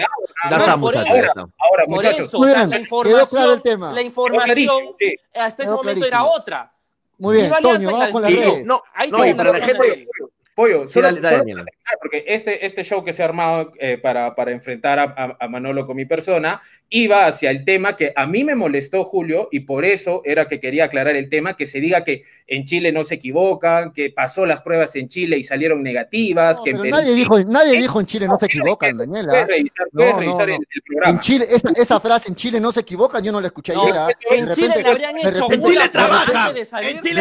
[0.78, 1.08] por muchachos.
[1.14, 1.50] eso.
[1.58, 3.92] Ahora, Por eso, la información, claro el tema.
[3.92, 5.14] la información sí.
[5.34, 6.72] hasta ese momento era otra.
[7.18, 8.64] Muy bien, Toño, la vamos con redes.
[8.64, 10.08] No, Ahí no, y para la gente.
[10.54, 11.64] Pollo, Sí, solo- dale, dale,
[12.00, 15.48] porque este, este show que se ha armado eh, para, para enfrentar a, a- a
[15.48, 19.60] Manolo con mi persona iba hacia el tema que a mí me molestó, Julio, y
[19.60, 23.02] por eso era que quería aclarar el tema, que se diga que en Chile no
[23.04, 27.14] se equivocan, que pasó las pruebas en Chile y salieron negativas, No, que pero nadie
[27.14, 29.44] dijo, nadie Eh, dijo en Chile no se equivocan, Puedes Daniela.
[29.46, 30.54] revisar, No, puedes no, revisar no.
[30.54, 31.10] El, el programa.
[31.10, 33.82] En Chile, esa, esa frase en Chile no se equivocan, yo no la escuché No,
[33.84, 33.96] ayer.
[33.98, 34.08] ¿ah?
[34.28, 36.62] que en Chile le habrían de hecho repente- En Chile trabajan, de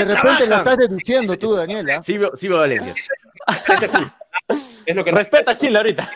[0.04, 2.02] repente la estás deduciendo tú, Daniela.
[2.04, 2.93] Sí, veo- sí Valencia.
[2.96, 3.10] Es
[4.95, 6.10] lo que Respeta a Chile ahorita.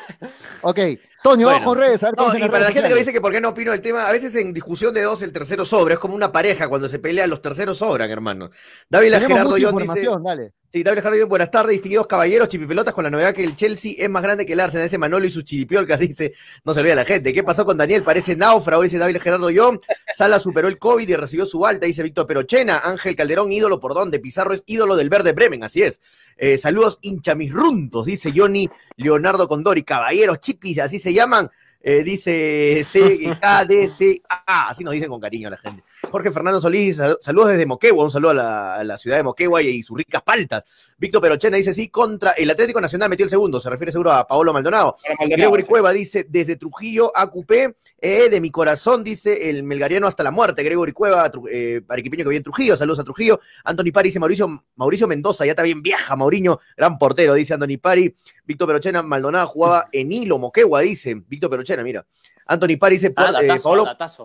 [0.62, 0.80] Ok,
[1.24, 1.76] Toño, Bueno.
[1.76, 2.04] redes.
[2.04, 2.98] A ver No, y para la gente que me sociales.
[3.00, 5.32] dice que por qué no opino el tema, a veces en discusión de dos el
[5.32, 8.50] tercero sobra, es como una pareja cuando se pelean los terceros sobran, hermano.
[8.90, 10.54] David Gerardo John dice, dale.
[10.72, 14.10] Sí, David John, buenas tardes, distinguidos caballeros, chipipelotas, con la novedad que el Chelsea es
[14.10, 17.06] más grande que el Arsenal, ese Manolo y sus chiripiolcas, dice, no se olvida la
[17.06, 17.34] gente.
[17.34, 18.04] ¿Qué pasó con Daniel?
[18.04, 19.80] Parece náufrago, dice David Gerardo John.
[20.14, 22.80] Sala superó el COVID y recibió su alta, dice Víctor Perochena.
[22.80, 24.20] Ángel Calderón, ídolo por dónde.
[24.20, 26.02] Pizarro es ídolo del Verde Bremen, así es.
[26.38, 29.84] Eh, saludos hinchamisruntos, dice Johnny Leonardo Condori.
[29.84, 31.50] Caballeros, chipis, así se llaman.
[31.80, 35.84] Eh, dice CKDCA, así nos dicen con cariño la gente.
[36.12, 39.24] Jorge Fernando Solís, sal- saludos desde Moquegua, un saludo a la, a la ciudad de
[39.24, 40.64] Moquegua y, y sus ricas paltas.
[40.98, 44.26] Víctor Perochena dice sí, contra el Atlético Nacional metió el segundo, se refiere seguro a
[44.26, 44.96] Paolo Maldonado.
[45.20, 45.68] Maldonado, Gregory sí.
[45.68, 50.32] Cueva dice, desde Trujillo a Cupé, eh, de mi corazón, dice el melgariano hasta la
[50.32, 50.64] muerte.
[50.64, 53.40] Gregory Cueva, eh, arequipeño que vive en Trujillo, saludos a Trujillo.
[53.64, 57.78] Anthony Pari dice Mauricio, Mauricio Mendoza, ya está bien vieja, Mauriño, gran portero, dice Anthony
[57.82, 58.16] Pari.
[58.46, 62.06] Víctor Perochena, Maldonado jugaba en Hilo, Moquegua, dice Víctor Perochena, mira.
[62.48, 63.58] Anthony Pari dice, Ah, eh,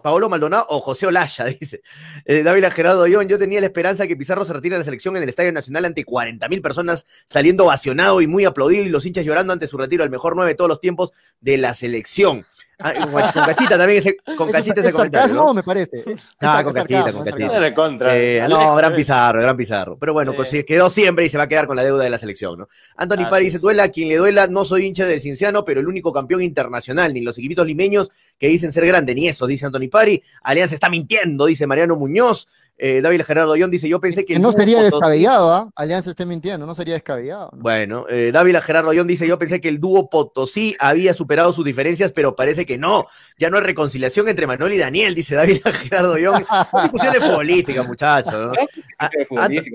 [0.02, 1.82] Paolo, Maldonado o José Olaya, dice.
[2.24, 5.22] Eh, Dávila Gerardo yo tenía la esperanza que Pizarro se retire de la selección en
[5.22, 9.24] el Estadio Nacional ante 40 mil personas saliendo ovacionado y muy aplaudido y los hinchas
[9.24, 12.46] llorando ante su retiro, el mejor nueve de todos los tiempos de la selección.
[12.82, 15.54] Ah, con Cach- con Cachita también, ese, con ¿Es- Cachita es ese comentario, sarcasmo, ¿no?
[15.54, 16.04] me parece?
[16.40, 17.74] Ah, Es con sarcasmo, Cachita, con es Cachita.
[17.74, 18.16] contra.
[18.18, 18.96] Eh, no, gran eh.
[18.96, 19.96] Pizarro, gran Pizarro.
[19.98, 20.58] Pero bueno, pues Sí.
[20.58, 22.68] se quedó siempre y se va a quedar con la deuda de la selección, ¿no?
[22.96, 23.52] Anthony Así Pari es.
[23.52, 27.14] dice, duela quien le duela, no soy hincha del Cinciano, pero el único campeón internacional,
[27.14, 30.22] ni los equipitos limeños que dicen ser grande, ni eso, dice Anthony Pari.
[30.42, 32.48] Alianza está mintiendo, dice Mariano Muñoz.
[32.84, 34.34] Eh, David Gerardo Young dice, yo pensé que...
[34.34, 35.70] Que no sería descabellado, ¿ah?
[35.76, 37.50] Alianza esté mintiendo, no sería descabellado.
[37.52, 37.62] ¿no?
[37.62, 41.64] Bueno, eh, Dávila Gerardo Young dice, yo pensé que el dúo Potosí había superado sus
[41.64, 43.06] diferencias, pero parece que no.
[43.38, 46.44] Ya no hay reconciliación entre Manuel y Daniel, dice Dávila Gerardo Young.
[46.44, 48.34] Son discusiones futbolísticas, muchachos.
[48.34, 48.52] ¿no?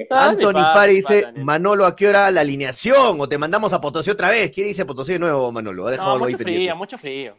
[0.09, 1.27] Anthony Pari dice.
[1.37, 3.21] Manolo, ¿a qué hora la alineación?
[3.21, 4.51] O te mandamos a Potosí otra vez.
[4.51, 5.87] ¿Quién dice Potosí de nuevo, Manolo?
[5.87, 6.63] Ha dejado No, algo ahí mucho pendiente.
[6.65, 7.37] frío, mucho frío.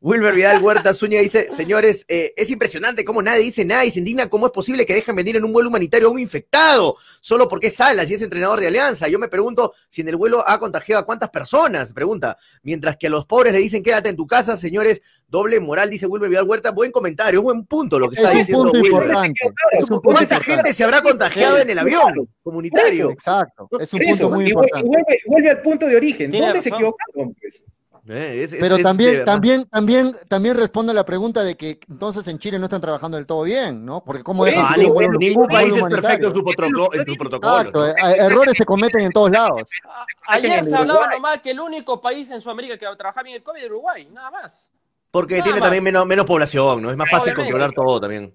[0.00, 4.00] Wilmer Vidal Huerta Zúñiga dice, señores, eh, es impresionante cómo nadie dice nada y se
[4.00, 7.48] indigna cómo es posible que dejen venir en un vuelo humanitario a un infectado, solo
[7.48, 9.08] porque es Salas y es entrenador de Alianza.
[9.08, 12.36] Yo me pregunto si en el vuelo ha contagiado a cuántas personas, pregunta.
[12.62, 16.06] Mientras que a los pobres le dicen, quédate en tu casa, señores, doble moral, dice
[16.06, 16.70] Wilmer Vidal Huerta.
[16.72, 19.02] Buen comentario, buen punto lo que está Es un diciendo punto Wilmer.
[19.02, 19.40] importante.
[19.72, 20.52] Es un punto ¿Cuánta importante.
[20.52, 23.10] gente se habrá contagiado en el avión comunitario?
[23.10, 24.88] Exacto, es un punto muy y, importante.
[24.88, 26.30] vuelve, vuelve al punto de origen.
[26.30, 27.34] ¿Dónde se equivocaron?
[27.40, 27.62] pues?
[28.06, 29.24] Eh, es- es- Pero es también, verdad.
[29.24, 33.16] también, también, también responde a la pregunta de que entonces en Chile no están trabajando
[33.16, 34.04] del todo bien, ¿no?
[34.04, 37.58] Porque Ah, subir un ningún, ningún país es perfecto en su, protocolo, en su protocolo.
[37.60, 37.86] Exacto, ¿no?
[37.86, 39.62] eh, errores se cometen en todos lados.
[40.28, 43.58] Ayer se hablaba nomás que el único país en Sudamérica que trabajaba bien el COVID
[43.58, 44.70] era Uruguay, nada más.
[45.14, 45.66] Porque Nada tiene más.
[45.66, 46.90] también menos, menos población, ¿no?
[46.90, 47.52] Es más fácil Obviamente.
[47.52, 48.34] controlar todo también.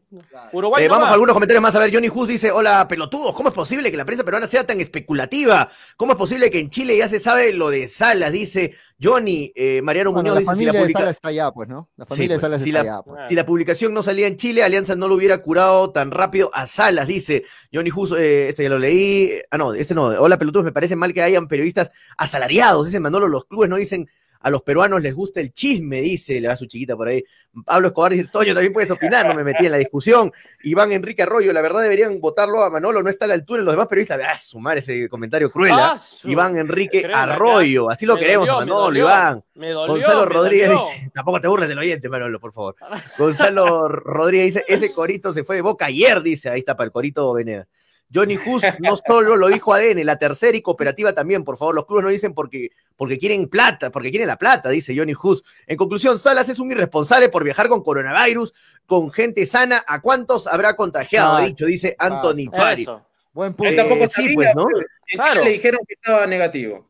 [0.53, 1.09] Uruguay Eh, vamos nomás.
[1.11, 1.75] a algunos comentarios más.
[1.75, 4.65] A ver, Johnny Hus dice, hola, pelotudos, ¿cómo es posible que la prensa peruana sea
[4.65, 5.69] tan especulativa?
[5.97, 8.31] ¿Cómo es posible que en Chile ya se sabe lo de Salas?
[8.31, 11.27] Dice Johnny, eh, Mariano Bueno, Muñoz la dice, si familia la, de publica- Salas está
[11.27, 11.89] allá, pues, ¿no?
[11.97, 13.01] La Sí, familia de pues, Salas si está la- allá.
[13.03, 13.19] pues.
[13.27, 16.65] si la publicación no salía en Chile, Alianza no lo hubiera curado tan rápido a
[16.65, 19.33] Salas, dice Johnny Hus, eh, este ya lo leí.
[19.51, 20.05] Ah, no, este no.
[20.05, 22.85] Hola, pelotudos, me parece mal que hayan periodistas asalariados.
[22.87, 24.07] Dice Manolo, los clubes no dicen
[24.41, 27.23] a los peruanos les gusta el chisme, dice, le va su chiquita por ahí.
[27.65, 30.31] Pablo Escobar dice, Toño, también puedes opinar, no me metí en la discusión.
[30.63, 33.65] Iván Enrique Arroyo, la verdad deberían votarlo a Manolo, no está a la altura de
[33.65, 34.19] los demás periodistas.
[34.25, 35.73] Ah, sumar ese comentario cruel.
[35.73, 35.91] ¿ah?
[35.93, 37.03] Ah, su- Iván Enrique.
[37.13, 39.43] Arroyo, así lo Me queremos, dolió, Manolo, dolió, Iván.
[39.55, 42.75] Me dolió, Gonzalo me Rodríguez dice, tampoco te burles del oyente, Manolo, por favor.
[43.17, 46.91] Gonzalo Rodríguez dice, ese corito se fue de boca ayer, dice, ahí está para el
[46.91, 47.67] corito Venega.
[48.13, 51.85] Johnny Hus no solo lo dijo ADN, la tercera y cooperativa también, por favor, los
[51.85, 55.43] clubes no dicen porque, porque quieren plata, porque quieren la plata, dice Johnny Hus.
[55.67, 58.53] En conclusión, Salas es un irresponsable por viajar con coronavirus,
[58.87, 61.33] con gente sana, ¿a cuántos habrá contagiado?
[61.35, 62.81] Ha Ah, dicho, dice Anthony Pari.
[62.81, 63.05] Eso.
[63.31, 63.71] Buen punto.
[63.71, 64.65] Eh, tampoco sí, pues, ¿no?
[65.13, 65.43] Claro.
[65.43, 66.87] Le dijeron que estaba negativo.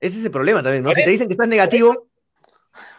[0.00, 0.92] Ese es el problema también, ¿no?
[0.94, 2.06] Si te dicen que estás negativo,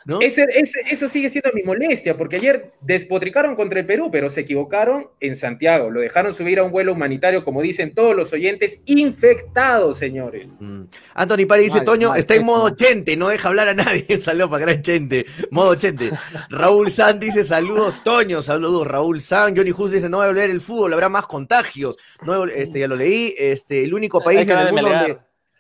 [0.08, 0.22] ¿no?
[0.22, 4.42] Ese, ese- eso sigue siendo mi molestia, porque ayer despotricaron contra el Perú, pero se
[4.42, 5.92] equivocaron en Santiago.
[5.92, 10.50] Lo dejaron subir a un vuelo humanitario, como dicen todos los oyentes, infectados, señores.
[10.60, 10.84] Mm.
[11.14, 14.06] Anthony Pari dice, Mal, Toño, mal, está en modo chente, no deja hablar a nadie.
[14.22, 16.10] Saludos para Gran Chente, modo chente.
[16.50, 19.56] Raúl San dice, saludos, Toño, saludos, Raúl San.
[19.56, 21.98] Johnny Hus dice, no va a volver el fútbol, habrá más contagios.
[22.26, 25.18] No, este, ya lo leí, este, el único país que en el mundo donde,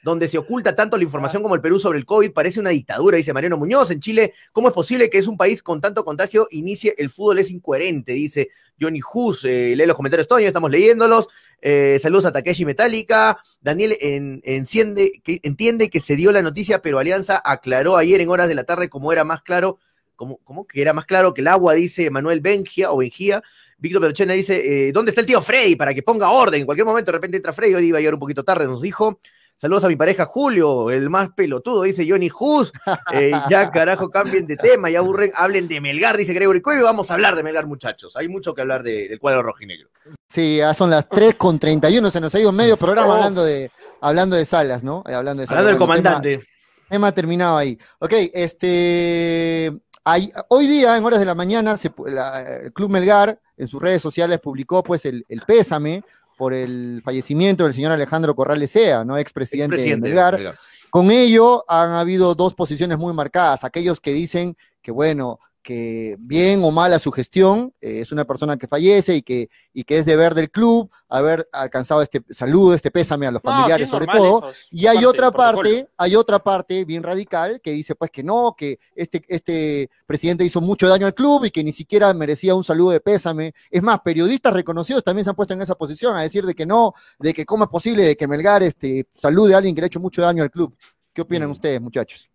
[0.07, 3.17] donde se oculta tanto la información como el Perú sobre el COVID, parece una dictadura,
[3.17, 3.91] dice Mariano Muñoz.
[3.91, 7.39] En Chile, ¿cómo es posible que es un país con tanto contagio inicie el fútbol?
[7.39, 8.47] Es incoherente, dice
[8.79, 9.43] Johnny Hus.
[9.43, 11.27] Eh, lee los comentarios, Toño, estamos leyéndolos.
[11.61, 13.37] Eh, saludos a Takeshi Metallica.
[13.59, 18.29] Daniel en- enciende, que, entiende que se dio la noticia, pero Alianza aclaró ayer en
[18.29, 19.77] horas de la tarde como era más claro,
[20.15, 23.43] como, como que era más claro que el agua, dice Manuel Bengia o Bengia.
[23.77, 25.75] Víctor Perochena dice, eh, ¿dónde está el tío Freddy?
[25.75, 26.61] Para que ponga orden.
[26.61, 28.81] En cualquier momento de repente entra Freddy, hoy iba a llegar un poquito tarde, nos
[28.81, 29.19] dijo.
[29.59, 32.71] Saludos a mi pareja Julio, el más pelotudo, dice Johnny Hus.
[33.11, 36.83] Eh, ya carajo, cambien de tema, ya aburren, hablen de Melgar, dice Gregory Cuello.
[36.83, 38.15] Vamos a hablar de Melgar, muchachos.
[38.15, 39.89] Hay mucho que hablar de- del cuadro rojinegro.
[40.29, 43.13] Sí, ya son las 3 con 31, se nos ha ido medio programa Oh.
[43.13, 45.03] hablando de, hablando de salas, ¿no?
[45.07, 45.59] Eh, Hablando de Salas.
[45.61, 46.47] Hablando del Bueno, tema- comandante.
[46.89, 47.77] Tema terminado ahí.
[47.99, 49.73] Ok, este.
[50.03, 53.67] hay- hoy día, en horas de la mañana, se pu- la- el Club Melgar en
[53.67, 56.03] sus redes sociales publicó pues el, el pésame
[56.37, 59.17] por el fallecimiento del señor Alejandro Corrales Sea, ¿no?
[59.17, 60.15] Expresidente de Expresidente de.
[60.15, 60.57] Melgar.
[60.89, 63.63] Con ello han habido dos posiciones muy marcadas.
[63.65, 68.55] Aquellos que dicen que, bueno, que bien o mala su gestión, eh, es una persona
[68.55, 72.89] que fallece y que, y que es deber del club haber alcanzado este saludo, este
[72.89, 74.49] pésame a los No, familiares sí, sobre normal todo.
[74.49, 78.23] eso, Y hay parte otra parte, hay otra parte bien radical que dice pues que
[78.23, 82.55] no, que este, este presidente hizo mucho daño al club y que ni siquiera merecía
[82.55, 83.53] un saludo de pésame.
[83.69, 86.65] Es más, periodistas reconocidos también se han puesto en esa posición a decir de que
[86.65, 89.85] no, de que cómo es posible de que Melgar este, salude a alguien que le
[89.87, 90.73] ha hecho mucho daño al club.
[91.13, 92.29] ¿Qué opinan ustedes, muchachos?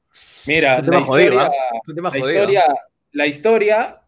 [0.44, 1.50] Mira, Es un la tema jodido, historia, ¿ah?
[1.82, 2.28] Es un tema la jodido.
[2.40, 2.64] historia,
[3.12, 4.00] la historia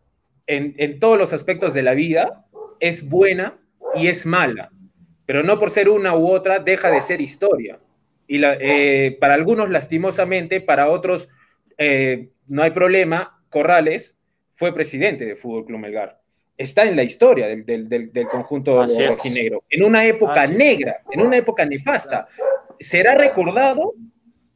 [0.46, 2.46] en, en todos los aspectos de la vida
[2.80, 3.58] es buena
[3.94, 4.70] y es mala,
[5.26, 7.78] pero no por ser una u otra deja de ser historia.
[8.26, 11.28] Y la- eh, para algunos, lastimosamente, para otros,
[11.78, 14.16] eh, no hay problema, Corrales
[14.54, 16.20] fue presidente de Fútbol Club Melgar.
[16.56, 20.58] Está en la historia del, del- del- del conjunto rojinegro, en una época Así es.
[20.58, 22.26] negra, en una época nefasta.
[22.80, 23.94] Será recordado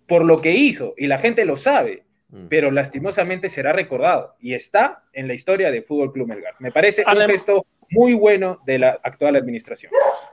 [0.06, 2.04] por lo que hizo, y la gente lo sabe.
[2.48, 6.54] Pero lastimosamente será recordado y está en la historia de Fútbol Club Melgar.
[6.58, 9.90] Me parece un gesto muy bueno de la actual administración.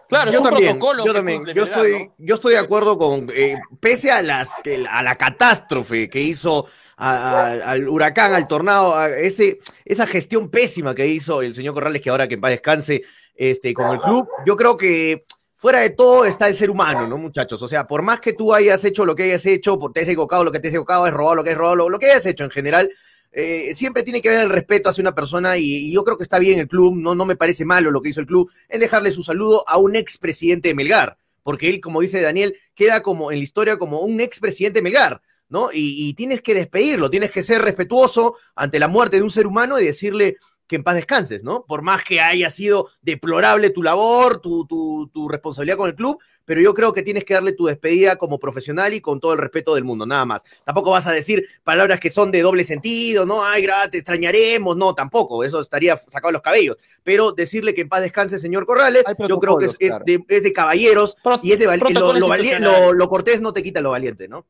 [0.10, 1.81] Claro, yo es un también, protocolo yo también, yo Melgar,
[2.17, 6.67] yo estoy de acuerdo con, eh, pese a las, que- a la catástrofe que hizo
[6.97, 7.15] a-
[7.47, 12.01] a- al huracán, al tornado, a ese, esa gestión pésima que hizo el señor Corrales,
[12.01, 13.03] que ahora que en paz descanse,
[13.36, 15.23] este, con el club, yo creo que
[15.55, 17.61] fuera de todo está el ser humano, ¿no, muchachos?
[17.61, 20.07] O sea, por más que tú hayas hecho lo que hayas hecho, por te has
[20.07, 22.25] equivocado lo que te has equivocado, has robado lo que has robado, lo, que hayas
[22.25, 22.91] hecho en general,
[23.31, 26.23] eh, siempre tiene que haber el respeto hacia una persona y, y yo creo que
[26.23, 28.79] está bien el club, no, no me parece malo lo que hizo el club, en
[28.79, 33.31] dejarle su saludo a un expresidente de Melgar, porque él, como dice Daniel, queda como
[33.31, 35.69] en la historia como un expresidente de Melgar, ¿no?
[35.71, 39.47] Y, y tienes que despedirlo, tienes que ser respetuoso ante la muerte de un ser
[39.47, 40.37] humano y decirle
[40.67, 41.63] que en paz descanses, ¿no?
[41.67, 46.17] Por más que haya sido deplorable tu labor, tu, tu, tu responsabilidad con el club,
[46.43, 49.39] pero yo creo que tienes que darle tu despedida como profesional y con todo el
[49.39, 50.41] respeto del mundo, nada más.
[50.63, 54.95] Tampoco vas a decir palabras que son de doble sentido, no, ay, te extrañaremos, no,
[54.95, 56.78] tampoco, eso estaría sacado de los cabellos.
[57.04, 60.43] Pero decirle que en paz descanse, señor Corrales, yo creo que es, es de, es
[60.43, 62.82] de caballeros y es de lo, protocolo lo, vali- institucional.
[62.88, 64.45] lo- lo cortés no te quita lo valiente, ¿no?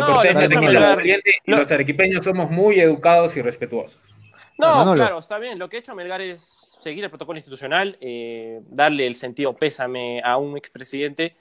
[0.00, 4.00] Lo cortés no te quita lo valiente y los arequipeños somos muy educados y respetuosos.
[4.58, 4.94] No, Manolo.
[4.94, 5.58] claro, está bien.
[5.58, 10.22] Lo que ha hecho Melgar es seguir el protocolo institucional, eh, darle el sentido pésame
[10.22, 11.36] a un expresidente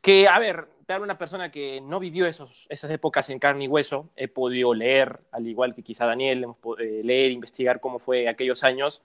[0.00, 3.68] que, a ver, habla una persona que no vivió esos, esas épocas en carne y
[3.68, 4.10] hueso.
[4.16, 8.64] He podido leer, al igual que quizá Daniel, hemos eh, leer, investigar cómo fue aquellos
[8.64, 9.02] años.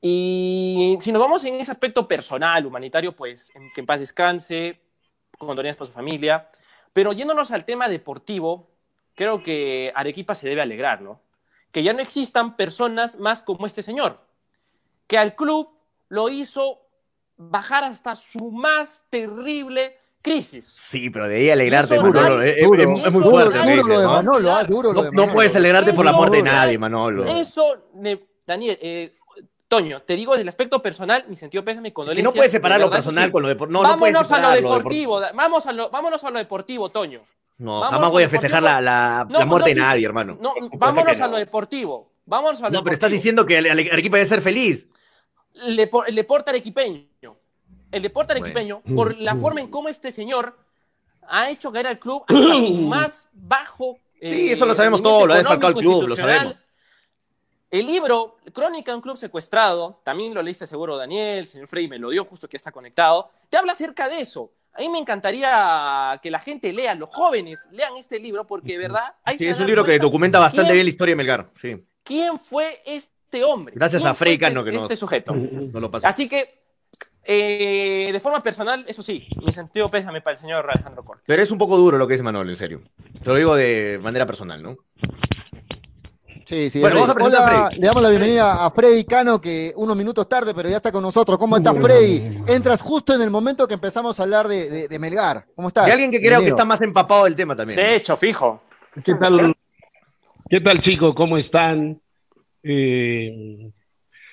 [0.00, 4.80] Y si nos vamos en ese aspecto personal, humanitario, pues que en paz descanse,
[5.38, 6.48] condolencias para su familia.
[6.92, 8.68] Pero yéndonos al tema deportivo,
[9.14, 11.20] creo que Arequipa se debe alegrar, ¿no?
[11.72, 14.20] Que ya no existan personas más como este señor,
[15.06, 15.68] que al club
[16.08, 16.78] lo hizo
[17.36, 20.72] bajar hasta su más terrible crisis.
[20.76, 22.06] Sí, pero de ahí alegrarte, eso
[22.40, 23.58] es, es- duro, es muy eso fuerte.
[23.58, 25.32] Manolo, duro lo No- de no Manolo.
[25.32, 27.24] puedes alegrarte por la Eso- muerte de nadie, Manolo.
[27.24, 27.88] Eso,
[28.46, 29.16] Daniel, eh,
[29.66, 32.78] Toño, te digo desde el aspecto personal, mi sentido pésame y Que no puedes separar
[32.78, 33.32] lo personal sí.
[33.32, 33.82] con lo deportivo.
[33.82, 36.90] No, no puedes Vámonos a lo deportivo, da- vamos a lo, vámonos a lo deportivo,
[36.90, 37.20] Toño.
[37.58, 40.36] No, Vámonos jamás voy a festejar la, la- No, la muerte no, de nadie, hermano.
[40.40, 42.10] No, vámonos a lo deportivo.
[42.26, 44.88] Vámonos a lo No, pero estás diciendo que el, el Arequipa debe ser feliz.
[45.54, 47.06] el, depo- el deporte arequipeño.
[47.90, 48.96] El deporte arequipeño, Bueno.
[48.96, 50.56] por la forma en cómo este señor
[51.28, 53.98] ha hecho caer al club hasta su más bajo.
[54.20, 56.56] eh, Sí, eso lo sabemos rendimiento todo, lo ha desfalcado el club, lo sabemos.
[57.70, 61.86] El libro, Crónica de un club secuestrado, también lo leíste seguro Daniel, el señor Frey
[61.88, 64.50] me lo dio justo que está conectado, te habla acerca de eso.
[64.74, 68.78] A mí me encantaría que la gente lea, los jóvenes lean este libro, porque de
[68.78, 71.50] verdad hay Sí, es un libro que documenta bastante bien la historia de Melgar.
[71.60, 71.84] Sí.
[72.04, 73.74] quién fue este hombre.
[73.76, 75.34] Gracias ¿Quién a Frey fue este- Cano que nos- este sujeto.
[75.34, 76.08] No lo pasa.
[76.08, 76.62] Así que,
[77.24, 81.24] eh, de forma personal, eso sí, mi sentido pésame para el señor Alejandro Cortés.
[81.26, 82.82] Pero es un poco duro lo que dice Manuel, en serio.
[83.22, 84.76] Te lo digo de manera personal, ¿no?
[86.44, 86.80] Sí, sí.
[86.80, 87.00] Bueno, Freddy.
[87.06, 87.80] vamos a presentar a Hola, Freddy.
[87.80, 91.02] Le damos la bienvenida a Freddy Cano, que unos minutos tarde, pero ya está con
[91.02, 91.38] nosotros.
[91.38, 92.42] ¿Cómo estás, Freddy?
[92.48, 95.44] Entras justo en el momento que empezamos a hablar de, de- de Melgar.
[95.54, 95.86] ¿Cómo estás?
[95.88, 97.76] Y alguien que creo que está más empapado del tema también.
[97.78, 98.62] De hecho, fijo.
[99.04, 99.54] ¿Qué tal?
[100.50, 101.14] ¿Qué tal, chicos?
[101.14, 102.00] ¿Cómo están?
[102.62, 103.70] Eh,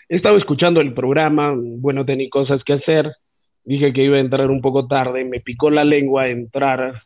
[0.09, 3.15] he estado escuchando el programa, bueno, tenía cosas que hacer.
[3.63, 7.03] Dije que iba a entrar un poco tarde, me picó la lengua entrar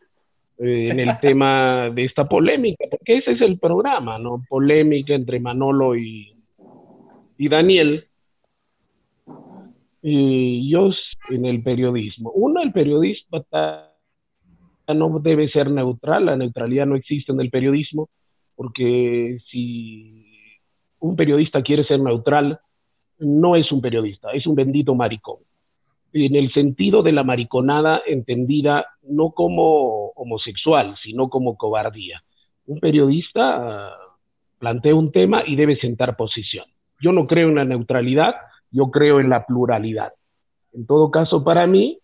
[0.57, 4.43] eh, en el tema de esta polémica, porque ese es el programa, ¿no?
[4.47, 6.35] Polémica entre Manolo y,
[7.37, 8.05] y Daniel.
[10.01, 10.91] Y yo
[11.29, 12.31] en el periodismo.
[12.31, 13.45] Uno, el periodismo
[14.87, 18.09] no debe ser neutral, la neutralidad no existe en el periodismo,
[18.55, 20.25] porque si
[20.99, 22.59] un periodista quiere ser neutral,
[23.19, 25.37] no es un periodista, es un bendito maricón.
[26.13, 32.23] En el sentido de la mariconada entendida no como homosexual, sino como cobardía.
[32.67, 33.97] Un periodista ah,
[34.59, 36.65] plantea un tema y debe sentar posición.
[37.01, 38.35] Yo no creo en la neutralidad,
[38.69, 40.13] yo creo en la pluralidad.
[40.71, 41.99] En todo caso, para mí,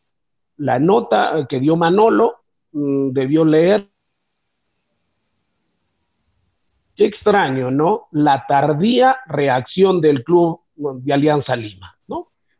[0.57, 2.37] la nota que dio Manolo
[2.71, 3.89] mm, debió leer.
[6.95, 8.07] Qué extraño, ¿no?
[8.11, 11.98] La tardía reacción del club de Alianza Lima.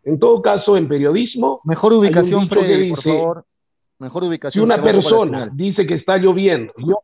[0.09, 1.61] En todo caso, en periodismo.
[1.63, 3.45] Mejor ubicación, Freddy, por favor.
[3.99, 4.65] Mejor Si ubicación.
[4.65, 7.01] una se va un poco a la persona dice que está lloviendo, yo-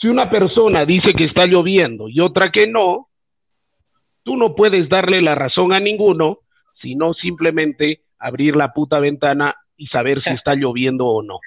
[0.00, 3.08] si una persona dice que está lloviendo y otra que no,
[4.22, 6.38] tú no puedes darle la razón a ninguno,
[6.82, 11.38] sino simplemente abrir la puta ventana y saber si está lloviendo o no.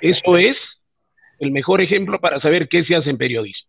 [0.00, 0.56] Eso es
[1.38, 3.68] el mejor ejemplo para saber qué se hace en periodismo.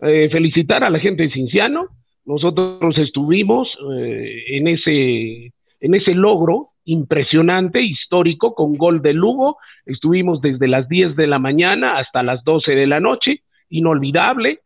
[0.00, 1.88] Eh, felicitar a la gente de Cinciano.
[2.26, 9.56] Nosotros estuvimos eh, en, ese, en ese logro impresionante, histórico, con gol de Lugo.
[9.86, 13.42] Estuvimos desde las 10 de la mañana hasta las 12 de la noche.
[13.70, 14.60] Inolvidable.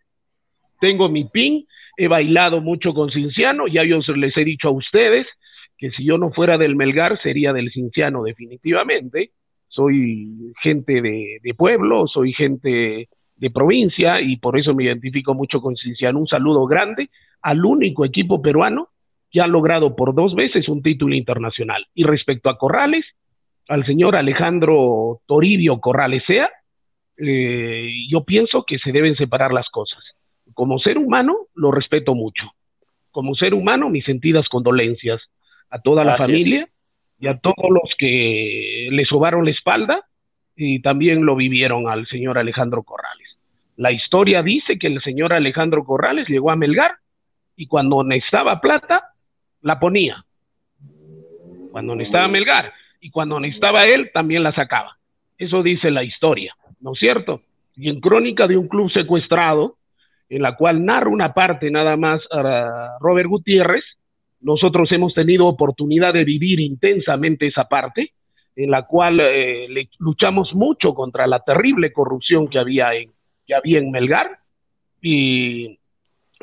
[0.80, 1.66] Tengo mi pin
[2.00, 5.26] he bailado mucho con Cinciano, ya yo les he dicho a ustedes
[5.76, 9.32] que si yo no fuera del Melgar sería del Cinciano definitivamente.
[9.68, 13.08] Soy gente de, de pueblo, soy gente
[13.40, 16.18] de provincia y por eso me identifico mucho con Cinciano.
[16.18, 17.08] Un saludo grande
[17.40, 18.88] al único equipo peruano
[19.30, 21.86] que ha logrado por dos veces un título internacional.
[21.94, 23.04] Y respecto a Corrales,
[23.68, 26.50] al señor Alejandro Toribio Corrales sea,
[27.16, 30.02] eh, yo pienso que se deben separar las cosas.
[30.52, 32.44] Como ser humano, lo respeto mucho.
[33.10, 35.20] Como ser humano, mis sentidas condolencias
[35.70, 36.68] a toda la familia
[37.18, 40.04] y a todos los que le sobaron la espalda
[40.56, 43.29] y también lo vivieron al señor Alejandro Corrales.
[43.80, 46.96] La historia dice que el señor Alejandro Corrales llegó a Melgar
[47.56, 49.14] y cuando necesitaba plata,
[49.62, 50.22] la ponía.
[51.72, 54.98] Cuando necesitaba Melgar y cuando necesitaba él, también la sacaba.
[55.38, 57.40] Eso dice la historia, ¿no es cierto?
[57.74, 59.78] Y en Crónica de un club secuestrado,
[60.28, 63.84] en la cual narra una parte nada más a Robert Gutiérrez,
[64.42, 68.12] nosotros hemos tenido oportunidad de vivir intensamente esa parte,
[68.56, 73.12] en la cual eh, luchamos mucho contra la terrible corrupción que había en,
[73.50, 74.38] que había en Melgar,
[75.02, 75.80] y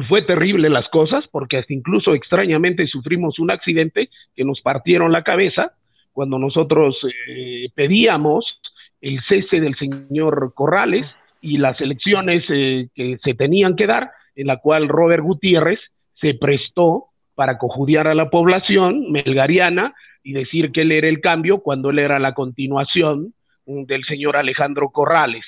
[0.09, 5.23] fue terrible las cosas, porque hasta incluso extrañamente sufrimos un accidente que nos partieron la
[5.23, 5.71] cabeza
[6.11, 6.97] cuando nosotros
[7.29, 8.59] eh, pedíamos
[8.99, 11.05] el cese del señor Corrales
[11.39, 15.79] y las elecciones eh, que se tenían que dar, en la cual Robert Gutiérrez
[16.19, 17.05] se prestó
[17.35, 19.93] para cojudiar a la población melgariana
[20.23, 23.33] y decir que él era el cambio cuando él era la continuación
[23.65, 25.45] del señor Alejandro Corrales.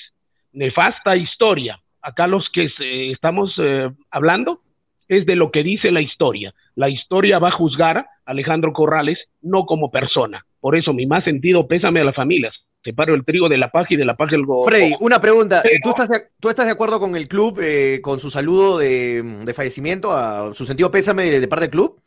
[0.53, 1.79] Nefasta historia.
[2.01, 2.69] Acá los que
[3.11, 4.61] estamos eh, hablando
[5.07, 6.53] es de lo que dice la historia.
[6.75, 10.45] La historia va a juzgar a Alejandro Corrales no como persona.
[10.59, 13.87] Por eso mi más sentido pésame a las familias separo el trigo de la paja
[13.91, 14.63] y de la paja el go.
[14.63, 15.61] Freddy, una pregunta.
[15.83, 19.51] ¿Tú, estás de, ¿Tú estás de acuerdo con el club, eh, con su saludo de,
[19.55, 21.99] fallecimiento, a su sentido pésame de, parte del club?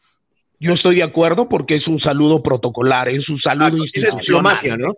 [0.61, 4.57] Yo estoy de acuerdo porque es un saludo protocolar, es un saludo ah, institucional.
[4.63, 4.95] Es ¿no?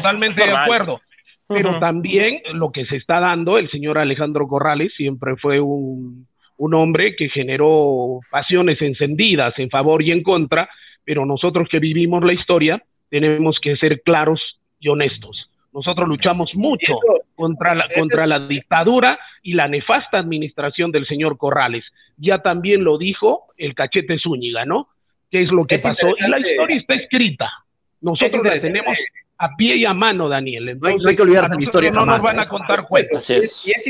[0.00, 1.00] totalmente, de acuerdo.
[1.48, 6.26] Pero también lo que se está dando, el señor Alejandro Corrales siempre fue un,
[6.56, 10.68] un hombre que generó pasiones encendidas en favor y en contra,
[11.04, 14.40] pero nosotros que vivimos la historia, tenemos que ser claros
[14.80, 15.50] y honestos.
[15.72, 16.94] Nosotros luchamos mucho
[17.34, 21.84] contra la, contra la dictadura y la nefasta administración del señor Corrales.
[22.16, 24.88] Ya también lo dijo el cachete Zúñiga, ¿no?
[25.30, 26.14] ¿Qué es lo que pasó?
[26.18, 27.52] Y la historia está escrita.
[28.00, 28.96] Nosotros la tenemos
[29.38, 30.78] a pie y a mano, Daniel.
[30.80, 31.90] no, hay, que olvidar la historia.
[31.90, 33.28] No nos van a contar cuentos.
[33.28, 33.86] Y es,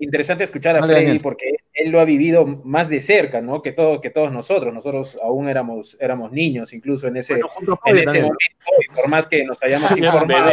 [0.00, 3.60] interesante escuchar a Freddy porque él lo ha vivido más de cerca, ¿no?
[3.60, 4.72] Que, todo, que todos nosotros.
[4.72, 8.38] Nosotros aún éramos, éramos niños, incluso en ese, en ese momento,
[8.80, 10.52] y por más que nos hayamos informado,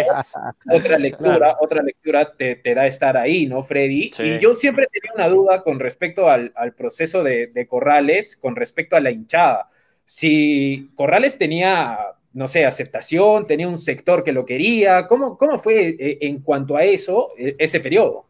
[0.69, 4.11] otra lectura, otra lectura te, te, da estar ahí, ¿no, Freddy?
[4.19, 8.57] Y yo siempre tenía una duda con respecto al, al proceso de, de Corrales, con
[8.57, 9.69] respecto a la hinchada.
[10.03, 11.97] Si Corrales tenía
[12.33, 15.07] no sé, aceptación, tenía un sector que lo quería.
[15.07, 18.25] ¿Cómo, cómo fue eh, en cuanto a eso, e, ese periodo?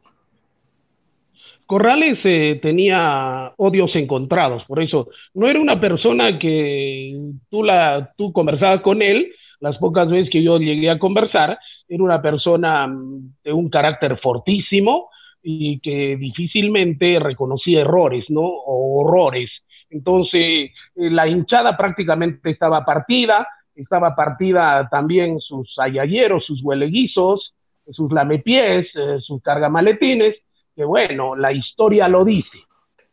[1.65, 7.17] Corrales eh, tenía odios encontrados, por eso no era una persona que
[7.49, 9.31] tú, la, tú conversabas con él,
[9.61, 14.19] las pocas veces que yo llegué a conversar, era una persona mm, de un carácter
[14.21, 15.09] fortísimo
[15.41, 18.41] y que difícilmente reconocía errores, ¿no?
[18.41, 19.49] O horrores.
[19.89, 27.53] Entonces, eh, la hinchada prácticamente estaba partida, estaba partida también sus ayayeros, sus hueleguizos,
[27.91, 30.35] sus lamepiés, eh, sus cargamaletines,
[30.75, 32.59] que bueno, la historia lo dice.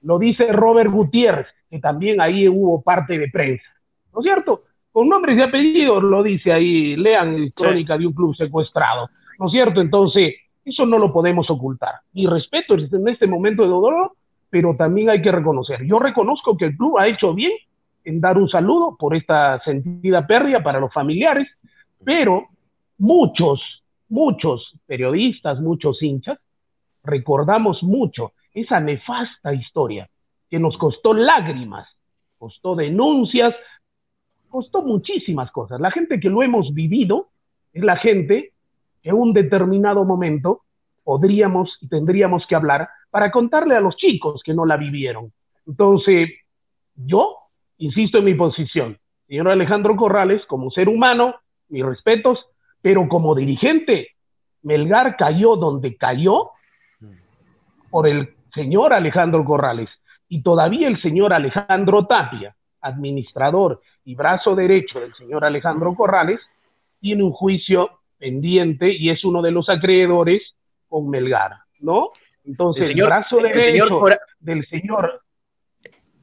[0.02, 3.64] Lo dice Robert Gutiérrez, que también ahí hubo parte de prensa.
[4.12, 4.62] ¿No es cierto?
[4.92, 9.08] Con nombres y apellidos lo dice ahí, lean Crónica de un club secuestrado.
[9.38, 9.80] ¿No es cierto?
[9.80, 10.34] Entonces,
[10.64, 11.94] eso no lo podemos ocultar.
[12.12, 14.12] Y respeto en este momento de dolor,
[14.48, 15.84] pero también hay que reconocer.
[15.84, 17.52] Yo reconozco que el club ha hecho bien
[18.05, 21.48] en dar un saludo por esta sentida pérdida para los familiares,
[22.05, 22.48] pero
[22.98, 23.61] muchos,
[24.09, 26.38] muchos periodistas, muchos hinchas,
[27.03, 30.09] recordamos mucho esa nefasta historia
[30.48, 31.88] que nos costó lágrimas,
[32.38, 33.55] costó denuncias,
[34.48, 35.80] costó muchísimas cosas.
[35.80, 37.28] La gente que lo hemos vivido
[37.72, 38.53] es la gente
[39.03, 40.62] que en un determinado momento
[41.05, 45.32] podríamos y tendríamos que hablar para contarle a los chicos que no la vivieron.
[45.66, 46.30] Entonces,
[46.96, 47.36] yo
[47.81, 48.99] insisto en mi posición.
[49.26, 51.35] Señor Alejandro Corrales, como ser humano,
[51.68, 52.39] mis respetos,
[52.81, 54.09] pero como dirigente,
[54.62, 56.51] Melgar cayó donde cayó
[57.91, 59.89] por el señor Alejandro Corrales.
[60.28, 66.41] Y todavía el señor Alejandro Tapia, administrador y brazo derecho del señor Alejandro Corrales,
[67.01, 70.43] tiene un juicio pendiente y es uno de los acreedores
[70.89, 72.11] con Melgar, ¿no?
[72.45, 75.22] Entonces, el, señor- brazo el derecho señor del señor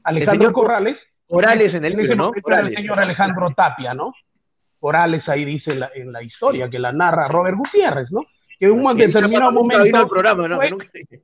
[0.04, 0.98] Alejandro señor Corrales.
[1.28, 2.32] Corales en el libro, ¿no?
[2.48, 4.14] era el señor Alejandro Tapia, ¿no?
[4.80, 8.22] Corales ahí dice en la, en la historia, que la narra Robert Gutiérrez, ¿no?
[8.60, 10.60] Que en un determinado nunca vino al momento programa, ¿no?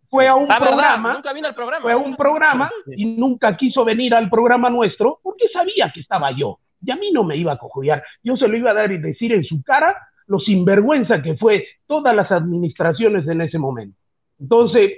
[0.10, 0.68] fue, a un Ah, ¿verdad?
[0.68, 1.82] programa, Nunca vino al programa.
[1.82, 6.32] fue a un programa y nunca quiso venir al programa nuestro porque sabía que estaba
[6.38, 6.60] yo.
[6.86, 8.04] Y a mí no me iba a cojudear.
[8.24, 9.96] Yo se lo iba a dar y decir en su cara
[10.28, 13.98] lo sinvergüenza que fue todas las administraciones en ese momento.
[14.40, 14.92] Entonces,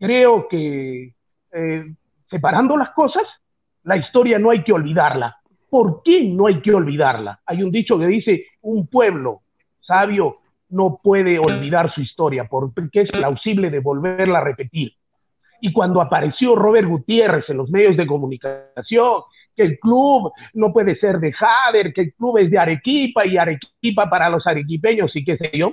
[0.00, 1.12] creo que
[1.52, 1.94] eh,
[2.30, 3.22] separando las cosas,
[3.88, 5.38] la historia no hay que olvidarla.
[5.70, 7.40] ¿Por qué no hay que olvidarla?
[7.46, 9.40] Hay un dicho que dice, un pueblo
[9.80, 10.36] sabio
[10.68, 14.92] no puede olvidar su historia porque es plausible de volverla a repetir.
[15.62, 19.22] Y cuando apareció Robert Gutiérrez en los medios de comunicación,
[19.56, 23.38] que el club no puede ser de Jader, que el club es de Arequipa y
[23.38, 25.72] Arequipa para los arequipeños y qué sé yo,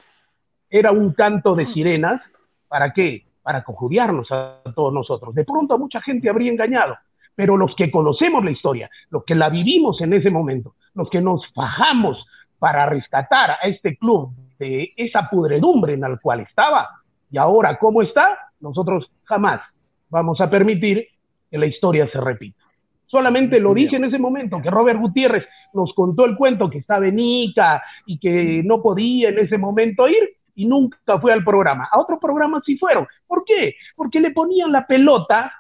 [0.70, 2.22] era un canto de sirenas.
[2.70, 3.26] ¿Para qué?
[3.44, 5.36] Para conjuriarnos a todos nosotros.
[5.36, 6.98] De pronto a mucha gente habría engañado,
[7.36, 11.22] pero los que conocemos la historia, los que la vivimos en ese momento, los que
[11.22, 12.26] nos fajamos
[12.58, 16.90] para rescatar a este club de esa pudredumbre en la cual estaba
[17.30, 19.62] y ahora cómo está, nosotros jamás
[20.10, 21.08] vamos a permitir
[21.52, 22.64] que la historia se repita.
[23.08, 27.08] Solamente lo dije en ese momento, que Robert Gutiérrez nos contó el cuento que estaba
[27.08, 31.88] en Ica y que no podía en ese momento ir y nunca fue al programa.
[31.92, 33.08] A otro programa sí fueron.
[33.28, 33.76] ¿Por qué?
[33.96, 35.52] Porque le ponían la pelota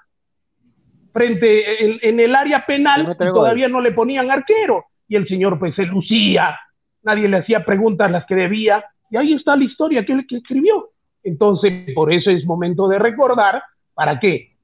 [1.15, 4.83] frente en, en el área penal y todavía no le ponían arquero.
[5.07, 6.59] Y el señor pues se lucía,
[7.03, 10.37] nadie le hacía preguntas las que debía, y ahí está la historia que él que
[10.37, 10.89] escribió.
[11.23, 13.63] Entonces, por eso es momento de recordar,
[13.93, 14.57] ¿para qué?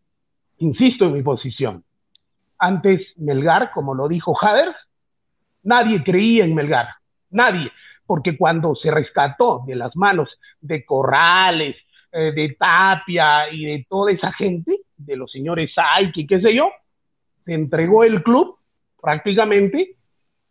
[0.57, 1.85] Insisto en mi posición.
[2.59, 4.75] Antes Melgar, como lo dijo Jader,
[5.63, 6.89] nadie creía en Melgar,
[7.29, 7.71] nadie,
[8.05, 10.29] porque cuando se rescató de las manos
[10.59, 11.77] de Corrales,
[12.11, 16.69] eh, de Tapia y de toda esa gente, de los señores Saiki, qué sé yo,
[17.45, 18.57] se entregó el club
[19.01, 19.95] prácticamente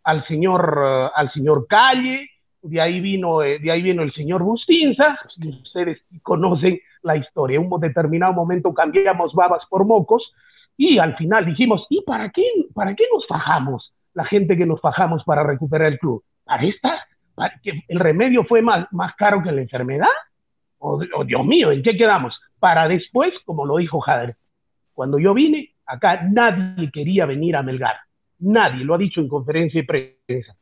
[0.04, 2.28] al señor, eh, al señor Calle,
[2.62, 7.58] de ahí vino, eh, de ahí vino el señor Bustinza, y ustedes conocen la historia.
[7.58, 10.32] En un determinado momento cambiamos babas por mocos
[10.76, 12.44] y al final dijimos, ¿y para qué,
[12.74, 13.92] para qué nos fajamos?
[14.14, 16.22] La gente que nos fajamos para recuperar el club.
[16.44, 17.06] ¿Para esta?
[17.34, 20.08] ¿Para que ¿El remedio fue más, más caro que la enfermedad?
[20.78, 22.38] O, o, Dios mío, ¿en qué quedamos?
[22.58, 24.36] Para después, como lo dijo Jader,
[25.00, 27.96] cuando yo vine, acá nadie quería venir a Melgar.
[28.40, 30.54] Nadie, lo ha dicho en conferencia de prensa.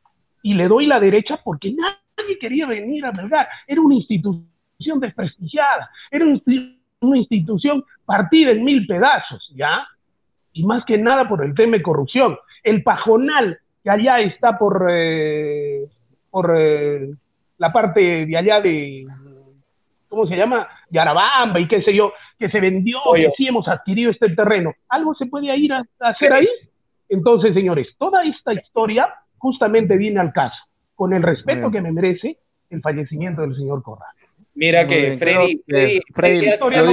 [0.44, 3.48] Y le doy la derecha porque nadie quería venir a Melgar.
[3.66, 9.88] Era una institución desprestigiada, era una institución partida en mil pedazos, ¿ya?
[10.52, 12.38] Y más que nada por el tema de corrupción.
[12.62, 15.84] El pajonal que allá está por, eh,
[16.30, 17.10] por eh,
[17.56, 19.04] la parte de allá de,
[20.08, 20.68] ¿cómo se llama?
[20.90, 23.24] Yarabamba y qué sé yo, que se vendió, Oye.
[23.26, 24.72] que sí hemos adquirido este terreno.
[24.88, 26.48] ¿Algo se puede ir a, a hacer ahí?
[27.08, 30.56] Entonces, señores, toda esta historia justamente viene al caso,
[30.94, 31.72] con el respeto Bien.
[31.72, 32.38] que me merece
[32.70, 34.08] el fallecimiento del señor Corral.
[34.54, 36.46] Mira que bien, Freddy, Freddy, Freddy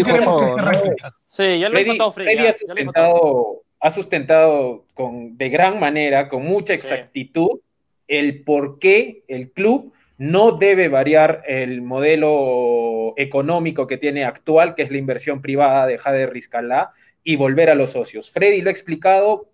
[0.04, 0.84] Freddy.
[1.28, 2.36] Sí, ya lo he contado Freddy.
[2.36, 6.74] Freddy ya- ha sustentado, ha sustentado con, de gran manera, con mucha Sí.
[6.74, 7.60] exactitud,
[8.08, 14.84] el por qué el club no debe variar el modelo económico que tiene actual, que
[14.84, 16.94] es la inversión privada de Jade Rizkalá,
[17.24, 18.32] y volver a los socios.
[18.32, 19.50] Freddy lo ha explicado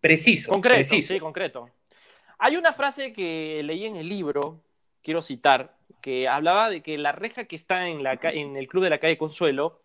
[0.00, 0.52] preciso.
[0.52, 1.12] Concreto, preciso.
[1.12, 1.70] sí, concreto.
[2.38, 4.60] Hay una frase que leí en el libro,
[5.02, 8.68] quiero citar, que hablaba de que la reja que está en, la, ca- en el
[8.68, 9.80] club de la calle Consuelo,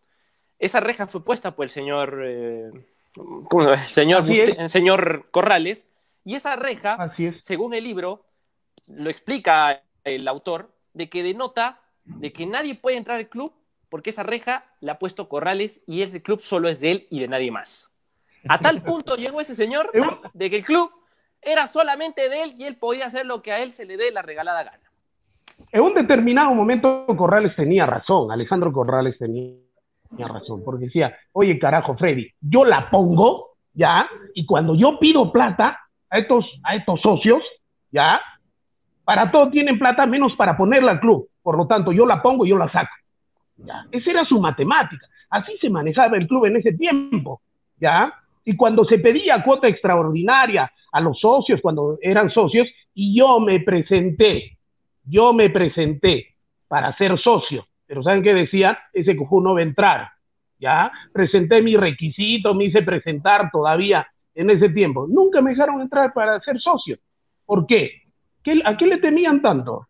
[0.59, 2.69] esa reja fue puesta por el señor, eh,
[3.15, 5.89] el señor, el señor Corrales,
[6.24, 7.38] y esa reja, Así es.
[7.41, 8.26] según el libro,
[8.88, 13.54] lo explica el autor, de que denota de que nadie puede entrar al club
[13.89, 17.20] porque esa reja la ha puesto Corrales y ese club solo es de él y
[17.20, 17.95] de nadie más.
[18.49, 19.91] A tal punto llegó ese señor
[20.34, 20.91] de que el club
[21.41, 24.12] era solamente de él y él podía hacer lo que a él se le dé
[24.12, 24.91] la regalada gana.
[25.72, 29.60] En un determinado momento Corrales tenía razón, Alejandro Corrales tenía
[30.18, 34.08] razón, porque decía, oye carajo Freddy, yo la pongo, ¿ya?
[34.34, 35.80] Y cuando yo pido plata
[36.10, 37.43] a estos, a estos socios,
[37.91, 38.20] ¿ya?
[39.04, 42.45] Para todo tienen plata menos para ponerla al club, por lo tanto yo la pongo
[42.45, 42.93] y yo la saco.
[43.91, 47.41] Esa era su matemática, así se manejaba el club en ese tiempo,
[47.78, 48.14] ¿ya?
[48.45, 53.60] Y cuando se pedía cuota extraordinaria a los socios, cuando eran socios, y yo me
[53.60, 54.58] presenté,
[55.06, 56.36] yo me presenté
[56.68, 58.80] para ser socio, pero ¿saben qué decía?
[58.93, 60.10] Ese cojú no va a entrar,
[60.60, 60.91] ¿ya?
[61.12, 65.08] Presenté mi requisito, me hice presentar todavía en ese tiempo.
[65.08, 66.97] Nunca me dejaron entrar para ser socio.
[67.45, 68.03] ¿Por qué?
[68.44, 69.88] ¿Qué- ¿A qué le temían tanto?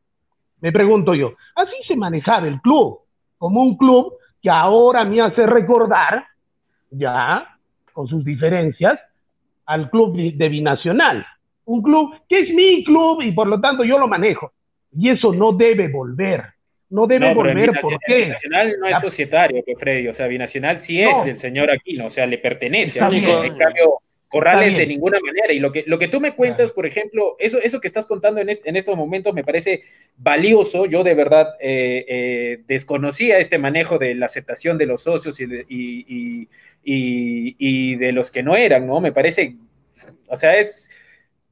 [0.62, 1.34] Me pregunto yo.
[1.56, 3.00] Así se manejaba el club,
[3.38, 6.26] como un club que ahora me hace recordar,
[6.92, 7.48] ya,
[7.92, 9.00] con sus diferencias,
[9.66, 11.26] al club de Binacional.
[11.66, 14.52] Un club que es mi club y por lo tanto yo lo manejo.
[14.96, 16.44] Y eso no debe volver.
[16.90, 18.16] No debe volver, ¿por qué?
[18.26, 22.10] Binacional no es societario, que Freddy, o sea, Binacional sí es del señor Aquino, o
[22.10, 23.00] sea, le pertenece.
[23.02, 23.08] A
[23.46, 24.00] en cambio,
[24.34, 25.54] Corrales de ninguna manera.
[25.54, 28.42] Y lo que, lo que tú me cuentas, por ejemplo, eso, eso que estás contando
[28.42, 29.84] en, en estos momentos me parece
[30.18, 30.88] valioso.
[30.88, 35.46] Yo de verdad eh, eh, desconocía este manejo de la aceptación de los socios y
[35.46, 36.48] de, y,
[36.84, 39.00] y, y de los que no eran, ¿no?
[39.02, 39.56] Me parece,
[40.28, 40.90] o sea, es,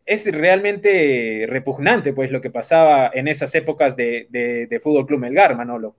[0.08, 5.56] es realmente repugnante, pues, lo que pasaba en esas épocas de, de, Fútbol Club Melgar,
[5.56, 5.96] Manolo.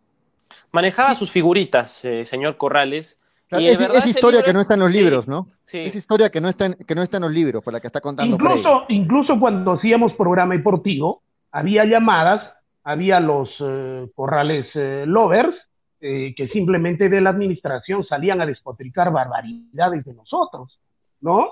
[0.73, 3.22] Manejaba sus figuritas, eh, señor Corrales,
[3.59, 5.49] es, historia que no está en los libros, ¿no?
[5.73, 7.87] Es historia que no, está en, que no está en los libros, por la que
[7.87, 12.43] está contando incluso, Incluso cuando hacíamos programa deportivo, había llamadas,
[12.85, 15.55] había los eh, corrales eh, lovers,
[16.01, 20.79] eh, que simplemente de la administración salían a despotricar barbaridades de nosotros,
[21.21, 21.49] ¿no?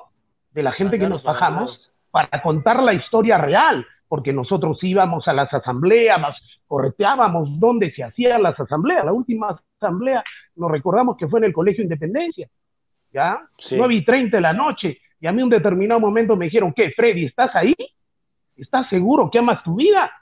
[0.53, 5.33] De la gente que nos bajamos para contar la historia real, porque nosotros íbamos a
[5.33, 6.35] las asambleas,
[6.71, 9.05] correteábamos dónde se hacían las asambleas.
[9.05, 10.23] La última asamblea,
[10.55, 12.49] nos recordamos que fue en el Colegio Independencia,
[13.13, 13.41] ¿ya?
[13.57, 13.75] Sí.
[13.77, 16.93] 9 y 30 de la noche, y a mí un determinado momento me dijeron, ¿qué,
[16.93, 17.75] Freddy, estás ahí?
[18.57, 20.13] ¿Estás seguro que amas tu vida?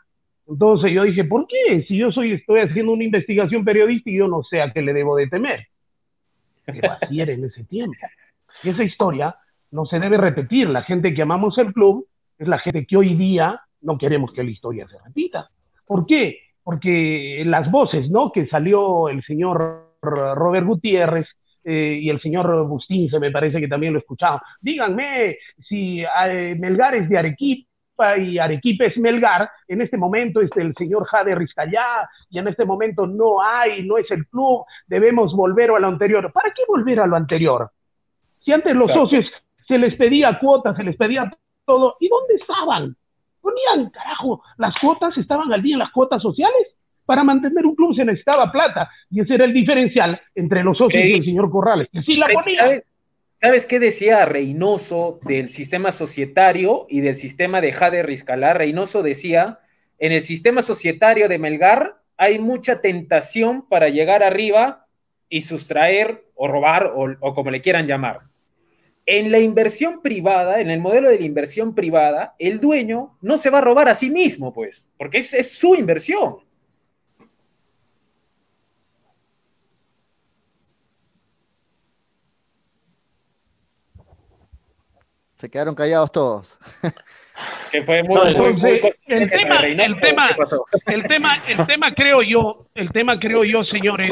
[0.46, 1.84] Entonces yo dije, ¿por qué?
[1.86, 4.94] Si yo soy, estoy haciendo una investigación periodística y yo no sé a qué le
[4.94, 5.66] debo de temer.
[6.64, 7.98] Pero así era en ese tiempo.
[8.64, 9.36] Y esa historia
[9.70, 10.70] no se debe repetir.
[10.70, 12.06] La gente que amamos el club
[12.38, 15.50] es la gente que hoy día no queremos que la historia se repita.
[15.88, 16.38] ¿Por qué?
[16.62, 18.30] Porque las voces, ¿no?
[18.30, 21.26] Que salió el señor Robert Gutiérrez
[21.64, 24.42] eh, y el señor Bustín, se me parece que también lo escuchaba.
[24.60, 30.50] Díganme si eh, Melgar es de Arequipa y Arequipa es Melgar, en este momento es
[30.56, 35.34] el señor Jade Rizcayá, y en este momento no hay, no es el club, debemos
[35.34, 36.30] volver a lo anterior.
[36.32, 37.70] ¿Para qué volver a lo anterior?
[38.44, 39.26] Si antes los socios
[39.66, 41.30] se les pedía cuotas, se les pedía
[41.64, 42.96] todo, ¿y dónde estaban?
[43.40, 46.68] Ponían, carajo, las cuotas estaban al día en las cuotas sociales.
[47.04, 51.02] Para mantener un club se necesitaba plata y ese era el diferencial entre los socios
[51.02, 51.88] y el señor Corrales.
[51.90, 52.82] Que sí la ponía.
[53.36, 58.52] ¿Sabes, qué decía Reynoso del sistema societario y del sistema de Jade Rizcalá?
[58.52, 59.60] Reynoso decía,
[59.98, 64.86] en el sistema societario de Melgar hay mucha tentación para llegar arriba
[65.28, 68.22] y sustraer o robar o como le quieran llamar.
[69.10, 73.48] En la inversión privada, en el modelo de la inversión privada, el dueño no se
[73.48, 76.40] va a robar a sí mismo, pues, porque es, su inversión.
[85.36, 86.58] Se quedaron callados todos.
[87.70, 88.50] Que fue muy, el, tema,
[89.06, 90.28] el, tema,
[90.86, 94.10] el, tema, el tema, creo yo, el tema creo yo, señores,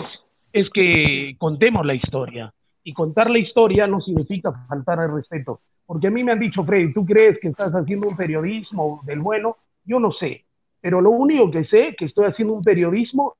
[0.53, 2.55] es que contemos la historia
[2.87, 5.61] y contar la historia no significa faltar al respeto.
[5.85, 9.19] Porque a mí me han dicho, Freddy, ¿tú crees que estás haciendo un periodismo del
[9.19, 9.57] bueno?
[9.85, 10.45] Yo no sé,
[10.81, 13.35] pero lo único que sé es que estoy haciendo un periodismo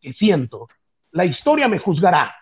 [0.00, 0.68] que siento.
[1.12, 2.34] La historia me juzgará.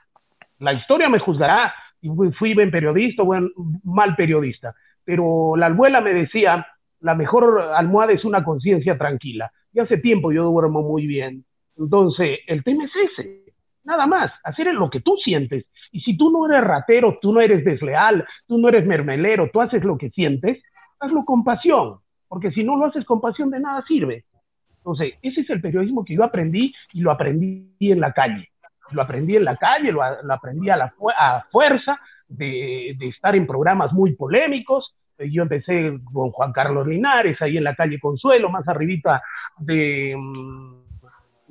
[0.60, 1.74] La historia me juzgará.
[2.00, 3.50] Y fui buen periodista buen,
[3.82, 4.76] mal periodista.
[5.04, 6.64] Pero la abuela me decía,
[7.00, 9.50] la mejor almohada es una conciencia tranquila.
[9.72, 11.44] Y hace tiempo yo duermo muy bien.
[11.76, 13.43] Entonces, el tema es ese.
[13.84, 15.66] Nada más, hacer lo que tú sientes.
[15.92, 19.60] Y si tú no eres ratero, tú no eres desleal, tú no eres mermelero, tú
[19.60, 20.62] haces lo que sientes,
[20.98, 24.24] hazlo con pasión, porque si no lo haces con pasión de nada sirve.
[24.78, 28.50] Entonces, ese es el periodismo que yo aprendí y lo aprendí en la calle.
[28.90, 33.46] Lo aprendí en la calle, lo, aprendí a, la, a fuerza de, de, estar en
[33.46, 34.94] programas muy polémicos.
[35.18, 39.22] Yo empecé con Juan Carlos Linares, ahí en la calle Consuelo, más arribita
[39.58, 40.83] de, mm,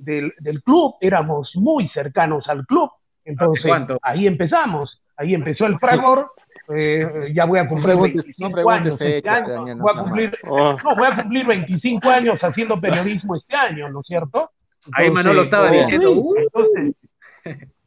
[0.04, 2.89] del, del club, éramos muy cercanos al club
[3.26, 6.32] entonces, ahí empezamos, ahí empezó el fragor.
[6.74, 9.76] Eh, ya voy a cumplir 25 años este año.
[9.78, 10.78] voy a cumplir, oh.
[10.82, 14.51] no, voy a cumplir 25 años haciendo periodismo este año, ¿no es cierto?
[14.93, 16.12] ahí Manolo estaba diciendo.
[16.14, 16.34] Uh.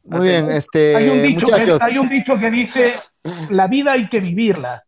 [0.03, 2.93] Muy bien, este, hay un, dicho que, hay un dicho que dice,
[3.49, 4.85] la vida hay que vivirla,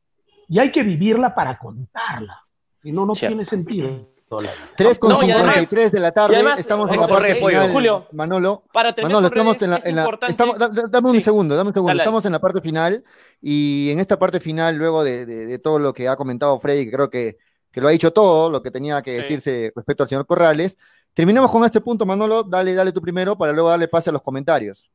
[0.48, 2.42] y hay que vivirla para contarla,
[2.82, 4.08] si no, no tiene sentido.
[4.76, 7.72] 3 con 53 de la tarde, estamos en la parte final.
[7.72, 11.74] Julio, Manolo, para Manolo, estamos en la, en la estamos, dame un segundo, dame un
[11.74, 11.98] segundo.
[11.98, 13.04] estamos en la parte final
[13.42, 16.92] y en esta parte final, luego de, de, todo lo que ha comentado Freddy, que
[16.92, 17.38] creo que,
[17.72, 20.78] que, lo ha dicho todo, lo que tenía que decirse respecto al señor Corrales,
[21.16, 24.22] terminamos con este punto, Manolo, dale, dale tú primero para luego darle pase a los
[24.22, 24.92] comentarios.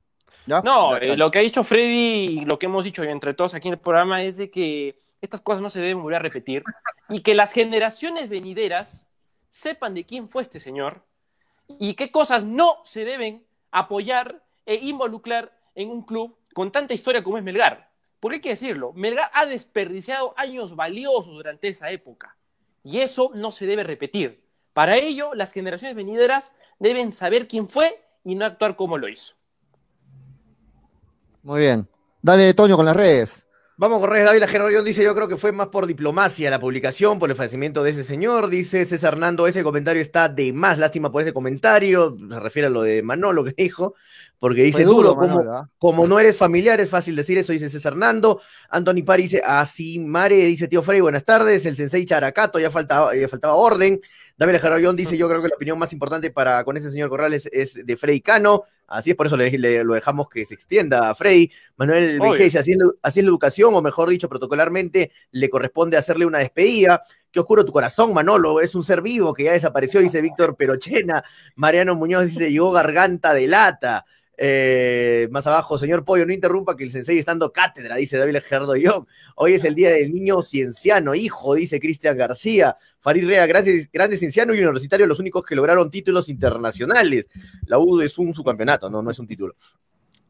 [0.46, 0.60] ¿Ya?
[0.60, 3.66] No, eh, lo que ha dicho Freddy y lo que hemos dicho entre todos aquí
[3.66, 6.62] en el programa es de que estas cosas no se deben volver a repetir
[7.08, 9.08] y que las generaciones venideras
[9.54, 11.04] sepan de quién fue este señor
[11.68, 17.22] y qué cosas no se deben apoyar e involucrar en un club con tanta historia
[17.22, 17.88] como es Melgar.
[18.18, 22.36] Porque hay que decirlo, Melgar ha desperdiciado años valiosos durante esa época.
[22.82, 24.44] Y eso no se debe repetir.
[24.72, 29.34] Para ello, las generaciones venideras deben saber quién fue y no actuar como lo hizo.
[31.44, 31.88] Muy bien.
[32.20, 33.43] Dale, Toño, con las redes.
[33.76, 34.24] Vamos con redes.
[34.24, 37.82] David Gerardo dice, yo creo que fue más por diplomacia la publicación, por el fallecimiento
[37.82, 38.48] de ese señor.
[38.48, 42.16] Dice César Hernando, ese comentario está de más lástima por ese comentario.
[42.16, 43.94] Se refiere a lo de Manolo que dijo,
[44.38, 45.68] porque dice duro, como, ¿ah?
[45.76, 48.40] como, no eres familiar, es fácil decir eso, dice César Hernando.
[48.68, 51.66] Anthony Pari dice, así Mare, dice tío Frey, buenas tardes.
[51.66, 54.00] El sensei Characato, ya faltaba, ya faltaba orden.
[54.36, 57.48] David Gerardo dice, yo creo que la opinión más importante para con ese señor Corrales
[57.52, 58.64] es de Frey Cano.
[58.86, 61.50] Así es, por eso le, lo dejamos que se extienda a Frey.
[61.76, 66.38] Manuel dice, así, así es la educación, o mejor dicho, protocolarmente, le corresponde hacerle una
[66.40, 67.02] despedida.
[67.30, 71.24] Qué oscuro tu corazón, Manolo, es un ser vivo que ya desapareció, dice Víctor Perochena.
[71.54, 74.04] Mariano Muñoz dice, llegó garganta de lata.
[74.36, 78.38] Eh, más abajo, señor Pollo, no interrumpa que el sensei está dando cátedra, dice David
[78.42, 79.06] Gerardo Young.
[79.36, 82.76] Hoy es el día del niño cienciano, hijo, dice Cristian García.
[83.00, 87.26] Farid Rea, grandes, grandes ciencianos y universitarios, los únicos que lograron títulos internacionales.
[87.66, 89.54] La U es un subcampeonato, no, no es un título.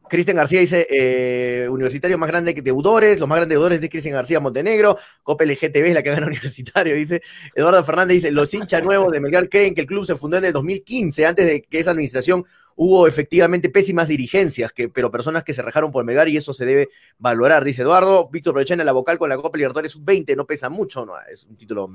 [0.07, 4.13] Cristian García dice, eh, universitario más grande que deudores, los más grandes deudores de Cristian
[4.13, 7.21] García Montenegro, Copa LGTB es la que gana universitario, dice.
[7.55, 10.45] Eduardo Fernández dice, los hinchas nuevos de Melgar creen que el club se fundó en
[10.45, 12.45] el 2015, antes de que esa administración
[12.75, 16.65] hubo efectivamente pésimas dirigencias, que, pero personas que se rajaron por Melgar y eso se
[16.65, 18.29] debe valorar, dice Eduardo.
[18.29, 21.55] Víctor Provechena, la vocal con la Copa Libertadores sub-20, no pesa mucho, no, es un
[21.55, 21.89] título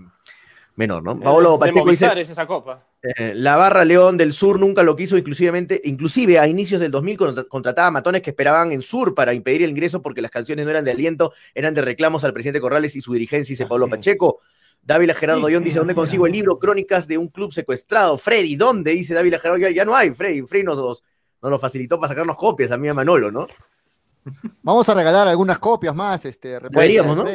[0.76, 1.18] menor, ¿no?
[1.18, 2.86] Paolo Pacheco dice, esa copa.
[3.02, 7.46] Eh, la barra León del Sur nunca lo quiso, inclusivamente, inclusive a inicios del 2000
[7.48, 10.84] contrataba matones que esperaban en Sur para impedir el ingreso porque las canciones no eran
[10.84, 14.40] de aliento, eran de reclamos al presidente Corrales y su dirigencia, dice Pablo Pacheco.
[14.82, 18.16] Dávila Gerardo Dion dice, ¿dónde consigo el libro Crónicas de un club secuestrado?
[18.16, 18.92] Freddy, ¿dónde?
[18.92, 20.42] Dice Dávila Gerardo Ya no hay, Freddy.
[20.42, 21.02] Freddy nos, nos,
[21.42, 23.46] nos, facilitó para sacarnos copias a mí a Manolo, ¿no?
[24.62, 27.26] Vamos a regalar algunas copias más, este, Deberíamos, ¿no?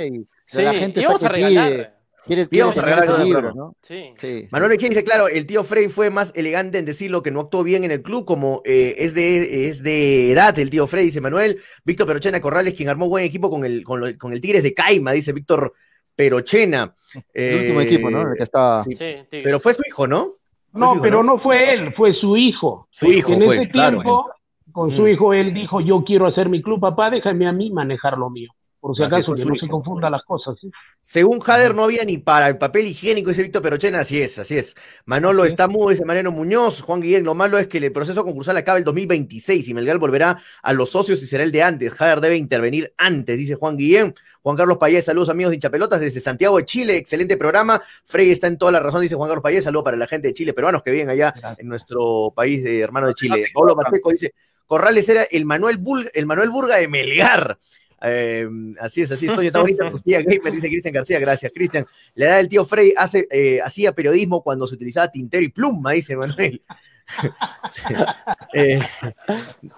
[0.45, 1.95] Sí, la gente está que pide.
[2.25, 3.75] ¿Quieres, quieres regalar libro, ¿no?
[3.83, 4.11] Sí.
[4.19, 4.47] sí.
[4.49, 7.83] Manuel dice, claro, el tío Frey fue más elegante en decirlo que no actuó bien
[7.83, 11.61] en el club, como eh, es, de, es de edad el tío Frey, dice Manuel.
[11.83, 15.11] Víctor Perochena Corrales, quien armó buen equipo con el, con, con el Tigres de Caima,
[15.11, 15.73] dice Víctor
[16.15, 16.95] Perochena.
[17.33, 18.21] El último equipo, ¿no?
[18.21, 18.83] El que está...
[18.83, 18.95] Sí,
[19.29, 20.33] pero fue su hijo, ¿no?
[20.73, 21.39] No, pero ¿no?
[21.39, 22.87] fue él, fue su hijo.
[22.91, 24.29] Su hijo en fue, ese tiempo,
[24.71, 28.17] con su hijo, él dijo, yo quiero hacer mi club, papá, déjame a mí manejar
[28.17, 28.51] lo mío
[28.85, 30.55] por si acaso, que no se confunda las cosas.
[30.61, 30.69] ¿sí?
[31.01, 34.59] Según Jader, no había ni para el papel higiénico, dice Víctor Perochena, así es, así
[34.59, 34.75] es.
[35.05, 36.81] Manolo está mudo, dice Mariano Muñoz.
[36.81, 40.37] Juan Guillén, lo malo es que el proceso concursal acaba el 2026 y Melgar volverá
[40.61, 41.95] a los socios y será el de antes.
[41.95, 44.13] Jader debe intervenir antes, dice Juan Guillén.
[44.43, 47.81] Juan Carlos Payés, saludos amigos de hinchapelotas desde Santiago de Chile, excelente programa.
[48.03, 50.35] Frey está en toda la razón, dice Juan Carlos Payés, saludos para la gente de
[50.35, 53.47] Chile, peruanos que viven allá en nuestro país de hermano de Chile.
[53.51, 54.35] Pablo Pacheco dice,
[54.67, 55.79] Corrales era el Manuel,
[56.13, 57.57] el Manuel Burga de Melgar.
[58.05, 58.47] Eh,
[58.79, 59.47] así es, así estoy.
[59.47, 61.19] Está bonita tu tía gamer, dice Cristian García.
[61.19, 61.85] Gracias, Cristian.
[62.13, 65.91] La edad del tío Frey hace, eh, hacía periodismo cuando se utilizaba tintero y pluma,
[65.91, 66.61] dice Manuel.
[68.53, 68.81] eh,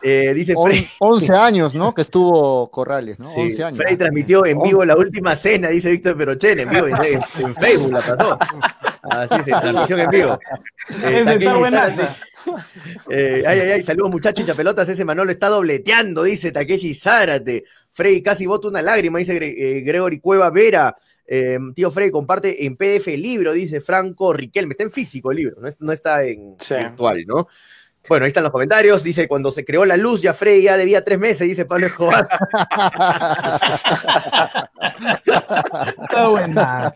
[0.01, 0.87] eh, dice Frey.
[0.99, 1.93] 11 años, ¿no?
[1.93, 3.29] Que estuvo Corrales, ¿no?
[3.29, 3.77] 11 años.
[3.77, 7.91] Frey transmitió en vivo la última cena, dice Víctor Perochen, en vivo en, en, Facebook
[7.91, 8.39] la pasó.
[9.03, 10.39] Así es, transmisión en vivo.
[10.89, 11.25] Eh,
[13.09, 17.65] eh, ay, ay, ay, saludos muchachos chapelotas, ese Manolo está dobleteando, dice Takeshi Zárate.
[17.91, 20.95] Frey casi bota una lágrima, dice eh, Gregory Cueva Vera.
[21.27, 24.71] Eh, tío Frey comparte en PDF el libro, dice Franco Riquelme.
[24.71, 26.75] Está en físico el libro, no está en Sí.
[26.75, 27.47] virtual, ¿no?
[28.09, 29.03] Bueno, ahí están los comentarios.
[29.03, 32.27] Dice, cuando se creó la luz, ya Frey ya debía tres meses, dice Pablo Escobar.
[36.01, 36.93] Está buena.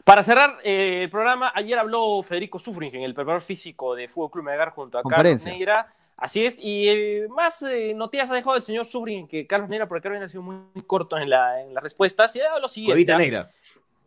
[0.04, 4.46] Para cerrar eh, el programa, ayer habló Federico Sufringen, el preparador físico de Fútbol Club
[4.46, 5.88] Melgar junto a Carlos Conferencia.
[6.16, 9.88] Así es, y eh, más eh, noticias ha dejado el señor Sufringen que Carlos Neira,
[9.88, 12.36] porque Carlos Neira ha sido muy, muy corto en, la, en las respuestas.
[12.36, 12.94] Y ha dado lo siguiente.
[12.94, 13.20] Cuevita ¿ah?
[13.20, 13.52] negra.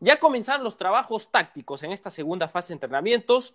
[0.00, 3.54] Ya comenzaron los trabajos tácticos en esta segunda fase de entrenamientos.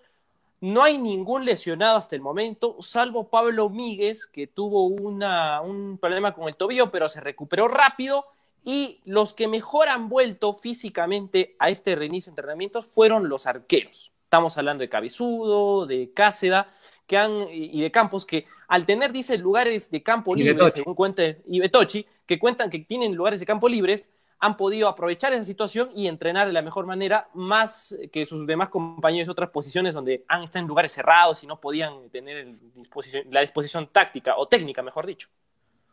[0.60, 6.34] No hay ningún lesionado hasta el momento, salvo Pablo Míguez, que tuvo una, un problema
[6.34, 8.26] con el tobillo, pero se recuperó rápido.
[8.64, 14.12] Y los que mejor han vuelto físicamente a este reinicio de entrenamientos fueron los arqueros.
[14.24, 16.72] Estamos hablando de Cabezudo, de Cáceda,
[17.08, 20.78] que han, y de Campos, que al tener, dice, lugares de campo Betochi.
[20.78, 25.34] según cuenta, y Betochi, que cuentan que tienen lugares de campo libres, han podido aprovechar
[25.34, 29.50] esa situación y entrenar de la mejor manera, más que sus demás compañeros de otras
[29.52, 33.88] posiciones donde han estado en lugares cerrados y no podían tener el disposición- la disposición
[33.92, 35.28] táctica o técnica, mejor dicho.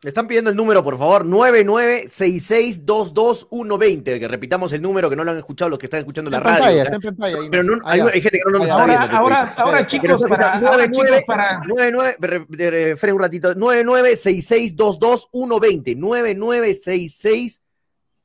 [0.01, 5.33] Me están pidiendo el número, por favor, 9966222120, que repitamos el número que no lo
[5.33, 6.65] han escuchado los que están escuchando la Está en radio.
[6.65, 6.83] pantalla, ¿ya?
[6.85, 7.39] está en pantalla.
[7.51, 8.71] Pero no, hay, gente que no nos Allá.
[8.71, 9.17] está Ahora, viendo.
[9.17, 13.21] ahora, ahora, chicos, para, repita, ahora, 99, chicos, para, 99, re- re- re- frena un
[13.21, 17.63] ratito, 9966222120, 9966,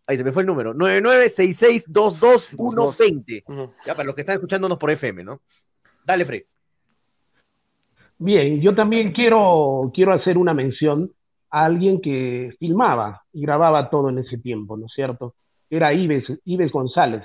[0.05, 3.43] ahí se me fue el número, 9966222120.
[3.87, 5.41] Ya, para los que están escuchándonos por FM, ¿no?
[6.05, 6.45] Dale, Frey.
[8.19, 11.11] Bien, yo también quiero, quiero hacer una mención
[11.53, 15.35] a alguien que filmaba y grababa todo en ese tiempo, ¿no es cierto?
[15.69, 17.23] Era Ives, Ives González,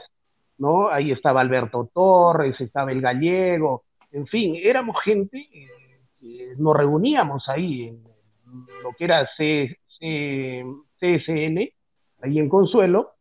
[0.59, 0.91] ¿no?
[0.91, 5.49] Ahí estaba Alberto Torres, estaba el gallego, en fin, éramos gente
[6.21, 8.03] que nos reuníamos ahí en
[8.83, 9.27] lo que era
[10.99, 11.59] CSN,
[12.23, 13.13] ahí en Consuelo,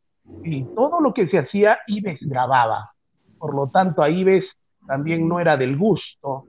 [0.43, 2.91] y todo lo que se hacía, Ives grababa.
[3.37, 4.43] Por lo tanto, a Ives
[4.85, 6.43] también no era del gusto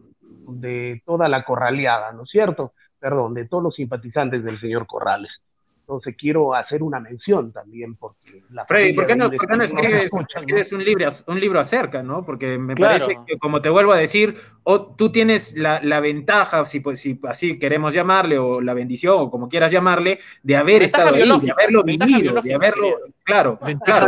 [0.49, 2.73] de toda la corraleada, ¿no es cierto?
[3.01, 5.31] Perdón, de todos los simpatizantes del señor Corrales.
[5.89, 9.65] Entonces quiero hacer una mención también porque la Freddy, ¿por qué no, por qué no
[9.65, 10.39] escribes, escuchan, ¿no?
[10.41, 12.27] escribes un, libro, un libro acerca, ¿no?
[12.27, 13.07] Porque me Claro.
[13.07, 17.01] parece que, como te vuelvo a decir, o tú tienes la, la ventaja, si, pues,
[17.01, 21.23] si así queremos llamarle, o la bendición, o como quieras llamarle, de haber estado ahí,
[21.41, 24.07] de haberlo vivido, de haberlo, claro, claro,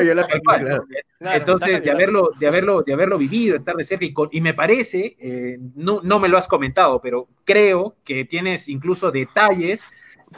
[0.52, 0.84] claro.
[1.18, 4.52] Entonces, de haberlo, de haberlo, de haberlo vivido, estar de cerca, y, con- y me
[4.52, 9.88] parece, eh, no, no me lo has comentado, pero creo que tienes incluso detalles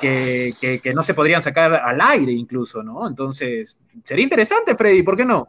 [0.01, 3.07] que, que- que no se podrían sacar al aire incluso, ¿no?
[3.07, 5.49] Entonces, sería interesante, Freddy, ¿por qué no?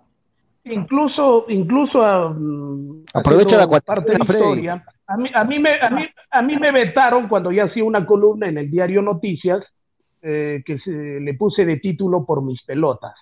[0.66, 4.44] Incluso, incluso ah, mm, Aprovecha la parte de Freddy.
[4.44, 4.86] historia.
[5.08, 8.06] A mí, a, mí me, a, mí, a mí me vetaron cuando ya hacía una
[8.06, 9.62] columna en el diario Noticias
[10.22, 13.14] eh, que se, le puse de título por mis pelotas,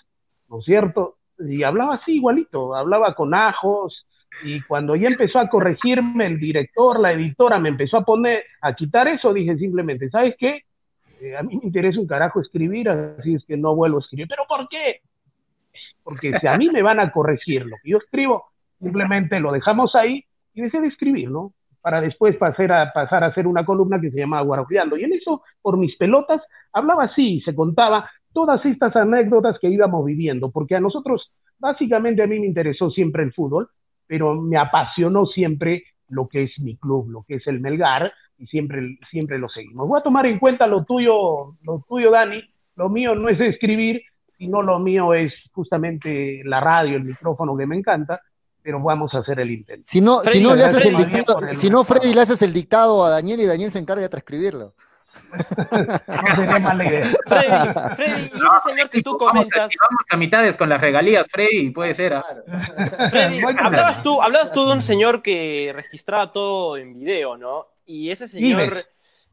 [0.49, 1.15] ¿no es cierto?
[1.39, 4.05] Y hablaba así igualito, hablaba con ajos,
[4.45, 8.75] y cuando ya empezó a corregirme el director, la editora me empezó a poner, a
[8.75, 10.61] quitar eso, dije simplemente, ¿sabes qué?
[11.37, 14.27] A mí me interesa un carajo escribir, así es que no vuelvo a escribir.
[14.27, 15.01] ¿Pero por qué?
[16.03, 18.45] Porque si a mí me van a corregir lo que yo escribo,
[18.79, 21.53] simplemente lo dejamos ahí y dejé de escribir, ¿no?
[21.81, 24.97] Para después pasar a, pasar a hacer una columna que se llamaba Guarajueando.
[24.97, 26.41] Y en eso, por mis pelotas,
[26.73, 32.27] hablaba así, se contaba todas estas anécdotas que íbamos viviendo, porque a nosotros, básicamente a
[32.27, 33.69] mí me interesó siempre el fútbol,
[34.07, 38.47] pero me apasionó siempre lo que es mi club, lo que es el Melgar, y
[38.47, 39.87] siempre, siempre lo seguimos.
[39.87, 42.41] Voy a tomar en cuenta lo tuyo, lo tuyo, Dani.
[42.75, 44.01] Lo mío no es escribir,
[44.37, 48.21] sino lo mío es justamente la radio, el micrófono que me encanta,
[48.61, 49.83] pero vamos a hacer el intento.
[49.85, 52.53] Si no, si no le haces el Freddy, dictado, si no Freddy le haces el
[52.53, 54.73] dictado a Daniel y Daniel se encarga de transcribirlo.
[55.31, 57.03] No sería mala idea.
[57.25, 61.69] Freddy, Freddy, y ese señor que tú comentas, vamos a mitades con las regalías, Freddy,
[61.71, 62.13] puede ser.
[62.15, 62.25] ¿ah?
[63.09, 67.67] Freddy, hablabas tú, hablabas tú de un señor que registraba todo en video, ¿no?
[67.85, 68.85] Y ese señor,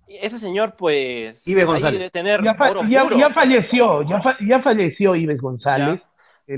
[0.07, 1.99] ese señor, pues, Ives ahí González.
[2.01, 3.19] debe tener Ya, fa- oro ya- puro.
[3.19, 6.01] ya falleció, ya, fa- ya falleció Ives González.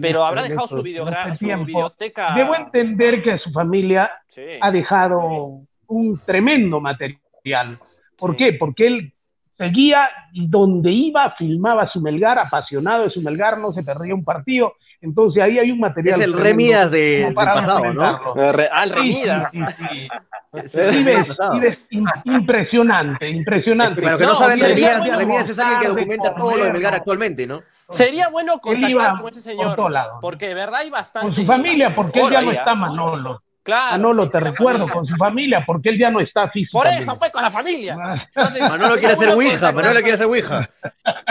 [0.00, 2.32] Pero habrá dejado su, su videoteca.
[2.34, 4.42] Debo entender que su familia Sí.
[4.60, 7.80] ha dejado un tremendo material.
[8.20, 8.52] ¿Por qué?
[8.52, 9.12] Porque él
[9.56, 14.24] seguía y donde iba filmaba su Melgar, apasionado de su Melgar, no se perdía un
[14.24, 14.74] partido.
[15.02, 16.20] Entonces ahí hay un material.
[16.20, 18.02] Es el Remidas de- del pasado, ¿no?
[18.04, 19.50] ah, el Sí, Remidas.
[19.50, 20.08] sí,
[22.24, 24.02] impresionante, impresionante.
[24.02, 26.64] Para los que no, saben, Remías, día de Remías es alguien que documenta todo lo
[26.64, 27.62] de Melgar actualmente, ¿no?
[27.88, 29.76] Sería bueno contactar con ese por señor.
[29.76, 30.18] todos lados.
[30.20, 31.26] Porque de verdad hay bastante.
[31.28, 32.74] Con su familia, porque él ya no está.
[32.74, 33.42] Manolo.
[33.62, 33.92] Claro.
[33.98, 34.94] Manolo, sí, te recuerdo, familia.
[34.94, 37.02] con su familia, porque él ya no está Por físicamente.
[37.02, 38.28] eso, pues, con la familia.
[38.34, 40.70] Entonces, Manolo quiere ser Ouija, Manolo quiere ser Ouija.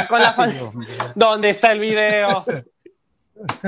[0.08, 0.72] Con la familia.
[1.16, 2.44] ¿Dónde está el video?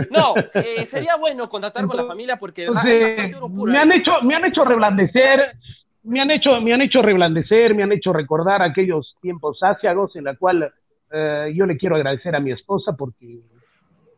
[0.09, 4.11] No, eh, sería bueno contactar con la familia porque hay oro puro me han hecho,
[4.21, 5.55] me han hecho reblandecer,
[6.03, 10.25] me han hecho, me han hecho reblandecer, me han hecho recordar aquellos tiempos sáciagos en
[10.25, 10.71] la cual
[11.11, 13.39] eh, yo le quiero agradecer a mi esposa porque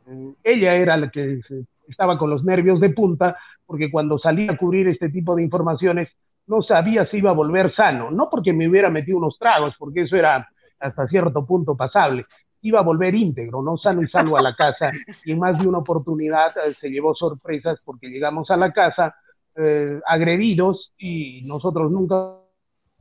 [0.07, 4.51] eh, ella era la que se- estaba con los nervios de punta, porque cuando salía
[4.53, 6.09] a cubrir este tipo de informaciones
[6.47, 10.01] no sabía si iba a volver sano, no porque me hubiera metido unos tragos, porque
[10.01, 10.47] eso era
[10.79, 12.23] hasta cierto punto pasable,
[12.61, 14.91] iba a volver íntegro, no sano y salvo a la casa,
[15.23, 19.15] y en más de una oportunidad eh, se llevó sorpresas porque llegamos a la casa
[19.55, 22.37] eh, agredidos y nosotros nunca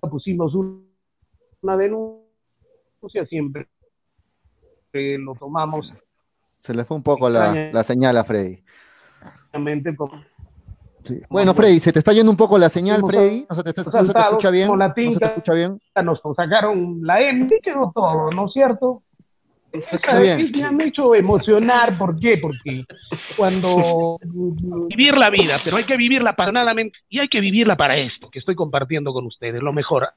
[0.01, 0.93] pusimos un-
[1.63, 3.67] una denuncia, siempre
[4.93, 5.93] lo tomamos
[6.63, 8.63] Se le fue un poco la, la señal a Freddy.
[11.29, 13.47] Bueno, Freddy, se te está yendo un poco la señal, Freddy.
[13.51, 14.69] No se te, está- no se te saltado escucha bien.
[14.69, 15.81] No se te escucha bien.
[16.05, 19.03] nos sacaron la M, quedó todo, ¿no es cierto?
[20.53, 22.39] Me han hecho emocionar, ¿por qué?
[22.41, 22.85] Porque
[23.37, 24.19] cuando
[24.89, 28.39] vivir la vida, pero hay que vivirla apasionadamente y hay que vivirla para esto que
[28.39, 30.11] estoy compartiendo con ustedes, lo mejor.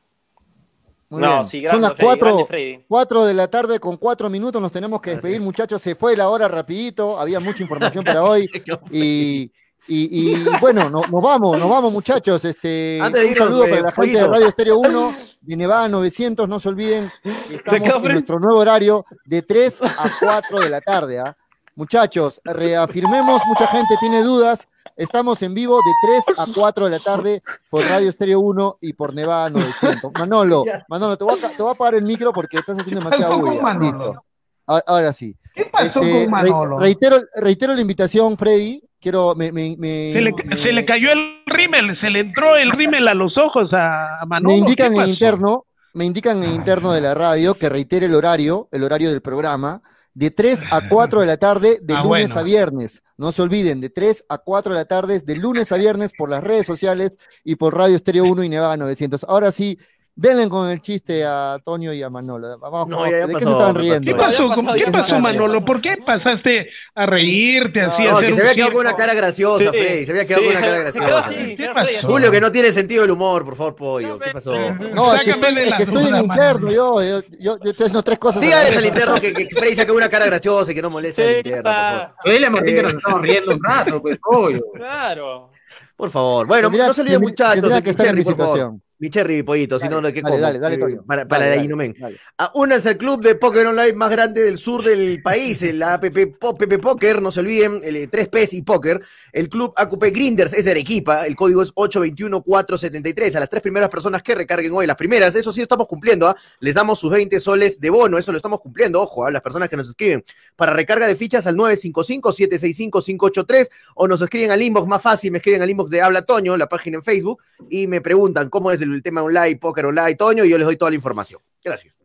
[1.16, 1.46] Muy No, bien.
[1.46, 4.62] sí, Son las Freddy, cuatro, de la tarde con cuatro minutos.
[4.62, 5.82] Nos tenemos que despedir, muchachos.
[5.82, 7.20] Se fue la hora rapidito.
[7.20, 8.50] Había mucha información para hoy.
[8.92, 9.52] Y,
[9.88, 12.44] y- y, bueno, no- nos vamos, nos vamos, muchachos.
[12.44, 14.28] Este, Antes un saludo eh, para la gente de.
[14.28, 16.50] Radio Estéreo 1, de Nevada 900.
[16.50, 18.14] No se olviden, estamos quedó en Fred.
[18.14, 21.20] nuestro nuevo horario de 3 a 4 de la tarde.
[21.20, 21.38] ¿ah?
[21.76, 24.68] Muchachos, reafirmemos, mucha gente tiene dudas.
[24.96, 25.92] Estamos en vivo de
[26.26, 30.12] 3 a 4 de la tarde por Radio Estéreo 1 y por Nevada 900.
[30.18, 33.42] Manolo, Manolo, te voy, a, te voy a apagar el micro porque estás haciendo con
[33.42, 33.62] bulla.
[33.62, 33.86] Manolo?
[33.86, 34.24] Listo.
[34.68, 35.36] A- Ahora sí.
[35.54, 36.78] ¿Qué pasó Este, con Manolo?
[36.80, 38.82] re- reitero, reitero la invitación, Freddy.
[39.00, 42.56] Quiero, me, me- me- se, le, me- se le cayó el rímel, se le entró
[42.56, 44.50] el rímel a los ojos a, a Manolo.
[44.54, 45.12] me indican ¿qué en pasó?
[45.12, 49.22] interno, me indican en interno de la radio que reitere el horario, el horario del
[49.22, 49.82] programa,
[50.16, 52.40] de 3 a 4 de la tarde, de Ah, lunes bueno.
[52.40, 53.04] a viernes.
[53.18, 56.30] No se olviden, de 3 a 4 de la tarde, de lunes a viernes, por
[56.30, 59.24] las redes sociales y por Radio Estéreo 1 y Nevada 900.
[59.26, 59.78] Ahora sí,
[60.18, 62.58] denle con el chiste a Toño y a Manolo.
[62.58, 64.12] Vamos, No, ya- ya ¿De qué pasó, se estaban riendo?
[64.12, 64.48] ¿Qué pasó.
[64.50, 65.20] pasó, Ya pasó, ¿Qué pasó.
[65.20, 65.62] Manolo?
[65.62, 68.04] ¿Por qué pasaste a reírte así?
[68.08, 70.06] a No, hacer que se había quedado con una cara graciosa, Sí, Freddy.
[70.06, 71.06] Se había quedado sí, con una se- cara se graciosa.
[71.06, 71.56] quedó así,
[72.02, 72.02] ¿Qué.
[72.08, 74.20] Julio, que no tiene sentido del humor, por favor, pollo.
[74.20, 74.54] ¿Qué pasó?
[74.54, 78.04] No, es que estoy, es que estoy en interno, yo, yo, yo, yo estoy haciendo
[78.04, 78.42] tres cosas.
[78.42, 81.22] a Dígales al interno que, que Freddy saque una cara graciosa y que no moleste
[81.24, 82.02] Sí, al interno, por favor.
[82.16, 82.30] está.
[82.32, 84.62] Dile a Martín que nos estamos riendo un rato, pues, pollo.
[84.74, 85.52] Claro.
[85.98, 86.48] Por favor.
[86.48, 87.54] Bueno, Tendría- no se olviden, muchachos.
[87.56, 88.82] tendría el que estar en mi situación.
[88.98, 91.04] Mi cherry, pollito, si no, ¿de qué Dale, dale, dale, Eh, Toño.
[91.06, 91.94] Para, para Dale, la Inomen.
[92.38, 96.38] Ah, Únanse al club de póker online más grande del sur del país, el APP
[96.40, 99.02] Po- PP Poker, no se olviden, el eh, 3Ps y Poker.
[99.34, 103.36] El club AQP Grinders es Arequipa, el código es 821473.
[103.36, 106.36] A las tres primeras personas que recarguen hoy, las primeras, eso sí estamos cumpliendo, ¿ah?
[106.62, 109.68] les damos sus 20 soles de bono, eso lo estamos cumpliendo, ojo, a las personas
[109.70, 110.24] que nos escriben
[110.56, 115.62] para recarga de fichas al 955-765-583 o nos escriben al inbox más fácil, me escriben
[115.62, 118.94] al inbox de Habla Toño, la página en Facebook, y me preguntan cómo es el,
[118.94, 121.42] el tema online, póker online, Toño, y yo les doy toda la información.
[121.64, 121.98] Gracias.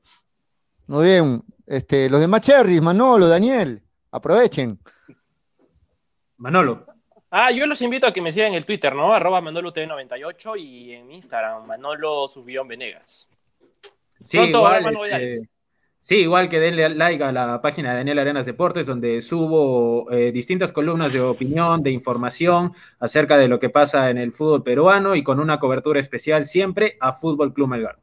[0.87, 1.43] Muy bien.
[1.67, 4.79] Este, los demás Cherries, Manolo, Daniel, aprovechen.
[6.37, 6.85] Manolo.
[7.31, 9.15] Ah, yo los invito a que me sigan en el Twitter, ¿no?
[9.15, 13.29] Arroba Manolo TV98 y en Instagram, Manolo Subión Venegas.
[14.25, 15.49] Sí, Pronto igual, este,
[16.01, 20.33] sí, igual que denle like a la página de Daniel Arenas Deportes, donde subo eh,
[20.33, 25.15] distintas columnas de opinión, de información acerca de lo que pasa en el fútbol peruano
[25.15, 27.99] y con una cobertura especial siempre a Fútbol Club Melgar.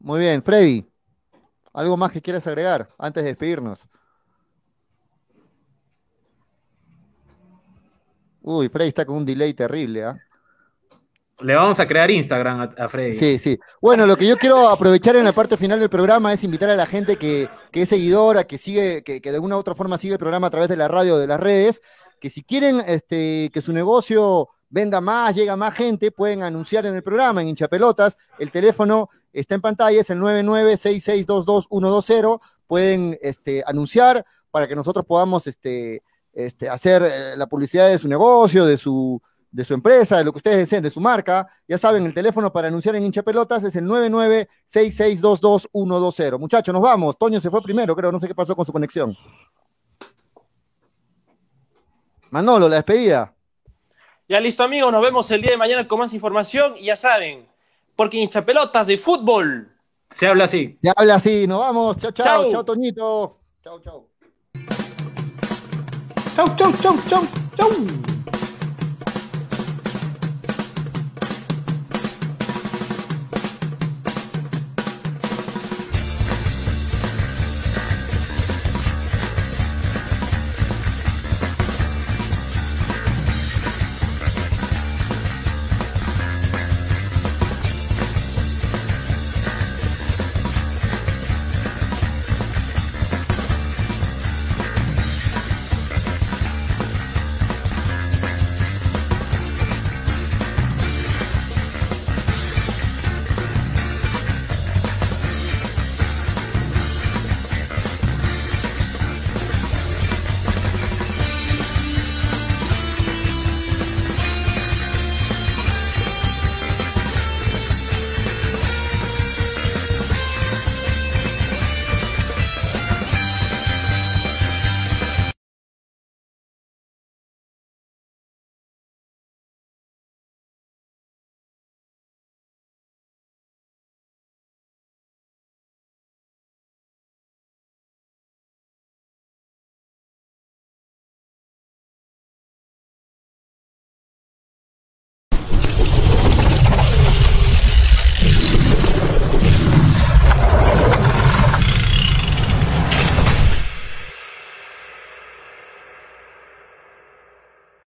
[0.00, 0.86] Muy bien, Freddy.
[1.74, 3.86] ¿Algo más que quieras agregar antes de despedirnos?
[8.40, 10.18] Uy, Freddy está con un delay terrible, ¿ah?
[11.40, 13.14] Le vamos a crear Instagram a, Freddy.
[13.14, 13.60] Sí, sí.
[13.80, 16.74] Bueno, lo que yo quiero aprovechar en la parte final del programa es invitar a
[16.74, 20.18] la gente que, es seguidora, que sigue, que, de alguna u otra forma sigue el
[20.18, 21.80] programa a través de la radio de las redes,
[22.20, 26.96] que si quieren este, que su negocio venda más, llega más gente, pueden anunciar en
[26.96, 28.18] el programa, en hinchapelotas.
[28.40, 32.40] El teléfono está en pantalla, es el 9966222120.
[32.66, 36.02] Pueden este, anunciar para que nosotros podamos este,
[36.68, 40.38] hacer eh, la publicidad de su negocio, de su, de su empresa, de lo que
[40.38, 41.46] ustedes deseen, de su marca.
[41.66, 46.38] Ya saben, el teléfono para anunciar en hinchapelotas es el 9966222120.
[46.38, 47.18] Muchachos, nos vamos.
[47.18, 49.16] Toño se fue primero, creo, no sé qué pasó con su conexión.
[52.30, 53.34] Manolo, la despedida.
[54.28, 54.92] Ya listo, amigos.
[54.92, 56.74] Nos vemos el día de mañana con más información.
[56.76, 57.48] Y ya saben,
[57.96, 59.72] porque hinchapelotas de fútbol.
[60.10, 60.78] Se habla así.
[60.82, 61.96] Se habla así, nos vamos.
[61.98, 62.52] Chao, chao, Chau.
[62.52, 63.38] chao, Toñito.
[63.62, 64.08] Chao, chau.
[66.36, 67.22] Chau, chau, chau, chau,
[67.56, 67.70] chau.